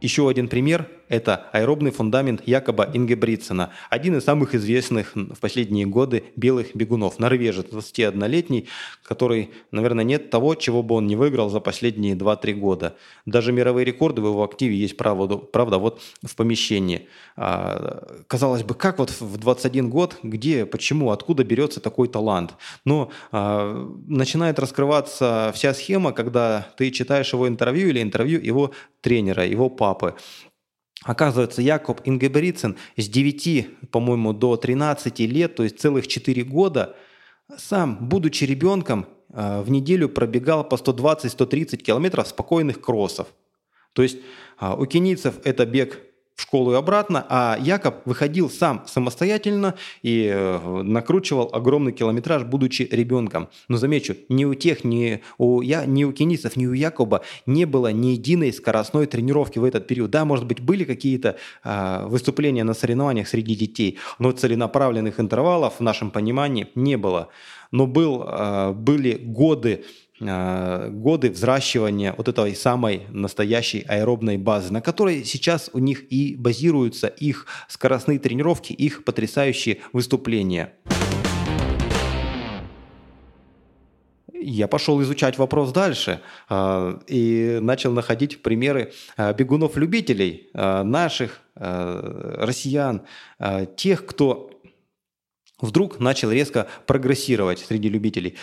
Еще 0.00 0.28
один 0.28 0.48
пример–– 0.48 0.88
это 1.08 1.46
аэробный 1.52 1.90
фундамент 1.90 2.42
Якоба 2.46 2.90
Ингебритсена, 2.92 3.70
один 3.90 4.16
из 4.16 4.24
самых 4.24 4.54
известных 4.54 5.14
в 5.14 5.38
последние 5.40 5.86
годы 5.86 6.24
белых 6.36 6.74
бегунов. 6.74 7.18
Норвежец, 7.18 7.66
21-летний, 7.66 8.68
который, 9.02 9.50
наверное, 9.70 10.04
нет 10.04 10.30
того, 10.30 10.54
чего 10.54 10.82
бы 10.82 10.94
он 10.94 11.06
не 11.06 11.16
выиграл 11.16 11.50
за 11.50 11.60
последние 11.60 12.14
2-3 12.14 12.54
года. 12.54 12.96
Даже 13.26 13.52
мировые 13.52 13.84
рекорды 13.84 14.22
в 14.22 14.26
его 14.26 14.44
активе 14.44 14.76
есть, 14.76 14.96
правда, 14.96 15.36
правда 15.36 15.78
вот 15.78 16.00
в 16.22 16.34
помещении. 16.36 17.08
А, 17.36 18.22
казалось 18.26 18.62
бы, 18.62 18.74
как 18.74 18.98
вот 18.98 19.10
в 19.10 19.38
21 19.38 19.90
год, 19.90 20.18
где, 20.22 20.66
почему, 20.66 21.10
откуда 21.10 21.44
берется 21.44 21.80
такой 21.80 22.08
талант? 22.08 22.54
Но 22.84 23.10
а, 23.32 23.88
начинает 24.06 24.58
раскрываться 24.58 25.52
вся 25.54 25.74
схема, 25.74 26.12
когда 26.12 26.68
ты 26.76 26.90
читаешь 26.90 27.32
его 27.32 27.48
интервью 27.48 27.88
или 27.88 28.02
интервью 28.02 28.40
его 28.40 28.72
тренера, 29.00 29.46
его 29.46 29.68
папы. 29.68 30.14
Оказывается, 31.04 31.60
Якоб 31.60 32.00
Ингеберицин 32.04 32.76
с 32.96 33.08
9, 33.08 33.90
по-моему, 33.90 34.32
до 34.32 34.56
13 34.56 35.20
лет, 35.20 35.54
то 35.54 35.62
есть 35.62 35.78
целых 35.78 36.08
4 36.08 36.42
года, 36.44 36.96
сам, 37.58 38.08
будучи 38.08 38.44
ребенком, 38.44 39.06
э, 39.28 39.60
в 39.60 39.70
неделю 39.70 40.08
пробегал 40.08 40.64
по 40.64 40.76
120-130 40.76 41.76
километров 41.76 42.26
спокойных 42.26 42.80
кроссов. 42.80 43.28
То 43.92 44.02
есть 44.02 44.18
э, 44.60 44.74
у 44.74 44.86
кенийцев 44.86 45.34
это 45.44 45.66
бег 45.66 46.00
в 46.34 46.42
школу 46.42 46.72
и 46.72 46.74
обратно, 46.74 47.24
а 47.28 47.56
Якоб 47.60 48.06
выходил 48.06 48.50
сам 48.50 48.82
самостоятельно 48.86 49.74
и 50.02 50.30
э, 50.32 50.82
накручивал 50.82 51.48
огромный 51.52 51.92
километраж, 51.92 52.42
будучи 52.42 52.88
ребенком. 52.90 53.48
Но 53.68 53.76
замечу, 53.76 54.16
ни 54.28 54.44
у 54.44 54.54
тех, 54.54 54.82
ни 54.82 55.22
у, 55.38 55.60
я, 55.60 55.86
ни 55.86 56.02
у 56.02 56.12
кенийцев, 56.12 56.56
ни 56.56 56.66
у 56.66 56.72
Якоба 56.72 57.22
не 57.46 57.66
было 57.66 57.92
ни 57.92 58.08
единой 58.08 58.52
скоростной 58.52 59.06
тренировки 59.06 59.58
в 59.60 59.64
этот 59.64 59.86
период. 59.86 60.10
Да, 60.10 60.24
может 60.24 60.46
быть, 60.46 60.60
были 60.60 60.84
какие-то 60.84 61.36
э, 61.62 62.06
выступления 62.06 62.64
на 62.64 62.74
соревнованиях 62.74 63.28
среди 63.28 63.54
детей, 63.54 63.98
но 64.18 64.32
целенаправленных 64.32 65.20
интервалов 65.20 65.74
в 65.78 65.80
нашем 65.80 66.10
понимании 66.10 66.66
не 66.74 66.96
было. 66.96 67.28
Но 67.70 67.86
был, 67.86 68.24
э, 68.26 68.72
были 68.72 69.14
годы 69.14 69.84
годы 70.20 71.30
взращивания 71.30 72.14
вот 72.16 72.28
этой 72.28 72.54
самой 72.54 73.02
настоящей 73.10 73.84
аэробной 73.88 74.36
базы, 74.36 74.72
на 74.72 74.80
которой 74.80 75.24
сейчас 75.24 75.70
у 75.72 75.78
них 75.78 76.04
и 76.12 76.36
базируются 76.36 77.08
их 77.08 77.46
скоростные 77.68 78.18
тренировки, 78.18 78.72
их 78.72 79.04
потрясающие 79.04 79.78
выступления. 79.92 80.72
я 84.44 84.68
пошел 84.68 85.00
изучать 85.02 85.38
вопрос 85.38 85.72
дальше 85.72 86.20
э, 86.50 86.98
и 87.06 87.58
начал 87.60 87.92
находить 87.92 88.42
примеры 88.42 88.92
э, 89.16 89.32
бегунов-любителей, 89.32 90.50
наших 90.52 91.40
россиян, 91.56 93.02
тех, 93.76 94.06
кто 94.06 94.50
вдруг 95.60 96.00
начал 96.00 96.32
резко 96.32 96.66
прогрессировать 96.86 97.60
среди 97.60 97.88
любителей. 97.88 98.36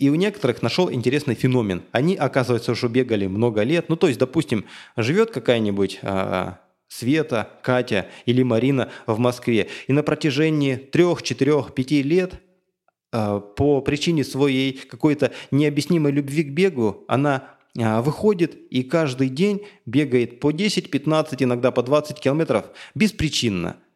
И 0.00 0.08
у 0.08 0.14
некоторых 0.14 0.62
нашел 0.62 0.90
интересный 0.90 1.34
феномен. 1.34 1.82
Они, 1.92 2.16
оказывается, 2.16 2.72
уже 2.72 2.88
бегали 2.88 3.26
много 3.26 3.62
лет. 3.62 3.90
Ну, 3.90 3.96
то 3.96 4.08
есть, 4.08 4.18
допустим, 4.18 4.64
живет 4.96 5.30
какая-нибудь 5.30 5.98
а, 6.02 6.58
Света, 6.88 7.50
Катя 7.62 8.08
или 8.24 8.42
Марина 8.42 8.90
в 9.06 9.18
Москве. 9.18 9.68
И 9.88 9.92
на 9.92 10.02
протяжении 10.02 10.76
трех, 10.76 11.22
четырех, 11.22 11.74
пяти 11.74 12.02
лет 12.02 12.40
а, 13.12 13.40
по 13.40 13.82
причине 13.82 14.24
своей 14.24 14.72
какой-то 14.72 15.32
необъяснимой 15.50 16.12
любви 16.12 16.44
к 16.44 16.50
бегу 16.50 17.04
она 17.06 17.50
а, 17.78 18.00
выходит 18.00 18.54
и 18.54 18.82
каждый 18.82 19.28
день 19.28 19.66
бегает 19.84 20.40
по 20.40 20.50
10, 20.50 20.90
15, 20.90 21.42
иногда 21.42 21.72
по 21.72 21.82
20 21.82 22.18
километров 22.18 22.70
беспричинно– 22.94 23.76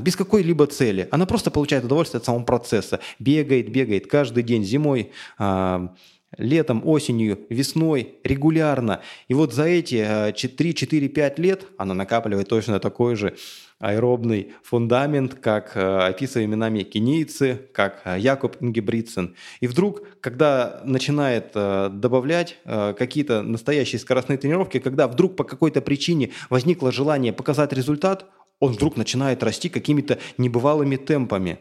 без 0.00 0.16
какой-либо 0.16 0.66
цели. 0.66 1.08
Она 1.10 1.26
просто 1.26 1.50
получает 1.50 1.84
удовольствие 1.84 2.18
от 2.18 2.24
самого 2.24 2.44
процесса. 2.44 3.00
Бегает, 3.18 3.70
бегает 3.70 4.06
каждый 4.06 4.42
день, 4.42 4.64
зимой, 4.64 5.10
а, 5.38 5.94
летом, 6.38 6.82
осенью, 6.86 7.40
весной, 7.48 8.14
регулярно. 8.24 9.00
И 9.28 9.34
вот 9.34 9.52
за 9.52 9.64
эти 9.64 9.96
3-4-5 9.96 11.34
а, 11.36 11.40
лет 11.40 11.66
она 11.76 11.94
накапливает 11.94 12.48
точно 12.48 12.80
такой 12.80 13.16
же 13.16 13.36
аэробный 13.78 14.52
фундамент, 14.62 15.34
как 15.34 15.76
описываем 15.76 16.50
именами 16.50 16.84
кенийцы, 16.84 17.62
как 17.72 18.02
Якоб 18.16 18.56
Ингебритсен. 18.60 19.34
И 19.58 19.66
вдруг, 19.66 20.02
когда 20.20 20.80
начинает 20.84 21.52
добавлять 21.52 22.58
какие-то 22.64 23.42
настоящие 23.42 23.98
скоростные 23.98 24.38
тренировки, 24.38 24.78
когда 24.78 25.08
вдруг 25.08 25.34
по 25.34 25.42
какой-то 25.42 25.80
причине 25.80 26.30
возникло 26.48 26.92
желание 26.92 27.32
показать 27.32 27.72
результат, 27.72 28.26
он 28.62 28.74
вдруг 28.74 28.96
начинает 28.96 29.42
расти 29.42 29.68
какими-то 29.68 30.20
небывалыми 30.38 30.94
темпами. 30.94 31.58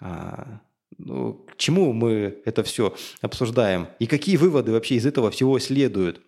А, 0.00 0.60
ну, 0.96 1.32
к 1.50 1.56
чему 1.56 1.92
мы 1.92 2.40
это 2.44 2.62
все 2.62 2.94
обсуждаем? 3.20 3.88
И 3.98 4.06
какие 4.06 4.36
выводы 4.36 4.70
вообще 4.70 4.94
из 4.94 5.04
этого 5.04 5.32
всего 5.32 5.58
следуют? 5.58 6.20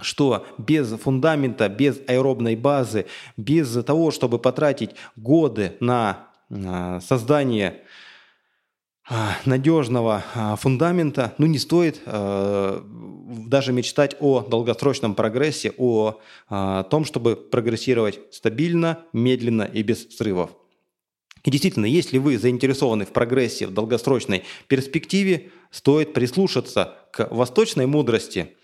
Что 0.00 0.46
без 0.56 0.88
фундамента, 0.88 1.68
без 1.68 2.00
аэробной 2.08 2.56
базы, 2.56 3.04
без 3.36 3.74
того, 3.84 4.10
чтобы 4.10 4.38
потратить 4.38 4.92
годы 5.16 5.76
на 5.80 6.30
а, 6.50 6.98
создание 7.00 7.82
надежного 9.44 10.24
а, 10.34 10.56
фундамента, 10.56 11.34
ну 11.36 11.46
не 11.46 11.58
стоит 11.58 12.00
э, 12.06 12.80
даже 13.46 13.72
мечтать 13.72 14.16
о 14.20 14.40
долгосрочном 14.40 15.14
прогрессе, 15.14 15.74
о 15.76 16.20
э, 16.48 16.84
том, 16.90 17.04
чтобы 17.04 17.36
прогрессировать 17.36 18.20
стабильно, 18.30 19.00
медленно 19.12 19.62
и 19.62 19.82
без 19.82 20.08
срывов. 20.16 20.50
И 21.44 21.50
действительно, 21.50 21.84
если 21.84 22.16
вы 22.16 22.38
заинтересованы 22.38 23.04
в 23.04 23.12
прогрессе 23.12 23.66
в 23.66 23.74
долгосрочной 23.74 24.44
перспективе, 24.68 25.50
стоит 25.70 26.14
прислушаться 26.14 26.96
к 27.12 27.28
восточной 27.30 27.86
мудрости– 27.86 28.52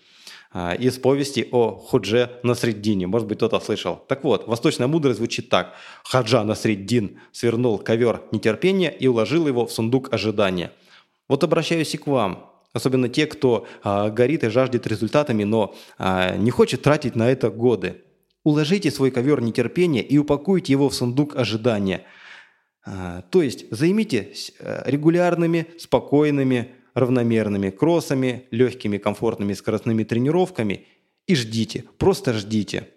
из 0.53 0.97
повести 0.97 1.47
о 1.51 1.75
Худже 1.75 2.29
Насреддине. 2.43 3.07
Может 3.07 3.27
быть, 3.27 3.37
кто-то 3.37 3.59
слышал. 3.61 4.03
Так 4.07 4.23
вот, 4.25 4.47
восточная 4.47 4.87
мудрость 4.87 5.17
звучит 5.17 5.47
так. 5.47 5.75
Хаджа 6.03 6.43
Насреддин 6.43 7.19
свернул 7.31 7.77
ковер 7.77 8.21
нетерпения 8.31 8.89
и 8.89 9.07
уложил 9.07 9.47
его 9.47 9.65
в 9.65 9.71
сундук 9.71 10.13
ожидания. 10.13 10.71
Вот 11.29 11.45
обращаюсь 11.45 11.93
и 11.93 11.97
к 11.97 12.07
вам, 12.07 12.51
особенно 12.73 13.07
те, 13.07 13.25
кто 13.25 13.65
а, 13.83 14.09
горит 14.09 14.43
и 14.43 14.49
жаждет 14.49 14.87
результатами, 14.87 15.45
но 15.45 15.73
а, 15.97 16.35
не 16.35 16.51
хочет 16.51 16.81
тратить 16.81 17.15
на 17.15 17.31
это 17.31 17.49
годы. 17.49 18.01
Уложите 18.43 18.91
свой 18.91 19.11
ковер 19.11 19.41
нетерпения 19.41 20.01
и 20.01 20.17
упакуйте 20.17 20.73
его 20.73 20.89
в 20.89 20.93
сундук 20.93 21.35
ожидания. 21.35 22.03
А, 22.85 23.21
то 23.29 23.41
есть 23.41 23.65
займитесь 23.71 24.53
э, 24.59 24.81
регулярными, 24.85 25.67
спокойными, 25.77 26.75
равномерными 26.93 27.69
кроссами, 27.69 28.45
легкими 28.51 28.97
комфортными 28.97 29.53
скоростными 29.53 30.03
тренировками 30.03 30.85
и 31.27 31.35
ждите, 31.35 31.85
просто 31.97 32.33
ждите. 32.33 32.87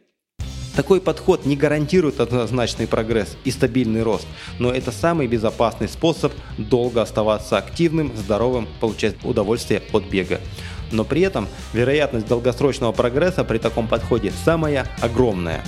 Такой 0.74 1.00
подход 1.00 1.46
не 1.46 1.56
гарантирует 1.56 2.18
однозначный 2.18 2.88
прогресс 2.88 3.36
и 3.44 3.52
стабильный 3.52 4.02
рост, 4.02 4.26
но 4.58 4.72
это 4.72 4.90
самый 4.90 5.28
безопасный 5.28 5.88
способ 5.88 6.32
долго 6.58 7.00
оставаться 7.00 7.56
активным, 7.58 8.12
здоровым, 8.16 8.66
получать 8.80 9.14
удовольствие 9.24 9.82
от 9.92 10.04
бега. 10.04 10.40
Но 10.90 11.04
при 11.04 11.22
этом 11.22 11.48
вероятность 11.72 12.26
долгосрочного 12.26 12.90
прогресса 12.90 13.44
при 13.44 13.58
таком 13.58 13.86
подходе 13.86 14.32
самая 14.44 14.88
огромная. 15.00 15.64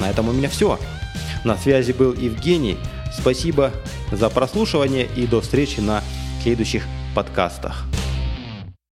На 0.00 0.10
этом 0.10 0.28
у 0.28 0.32
меня 0.32 0.50
все. 0.50 0.78
На 1.44 1.56
связи 1.56 1.92
был 1.92 2.12
Евгений. 2.12 2.76
Спасибо 3.18 3.72
за 4.12 4.28
прослушивание 4.28 5.08
и 5.16 5.26
до 5.26 5.40
встречи 5.40 5.80
на 5.80 6.02
следующих 6.42 6.84
подкастах. 7.14 7.99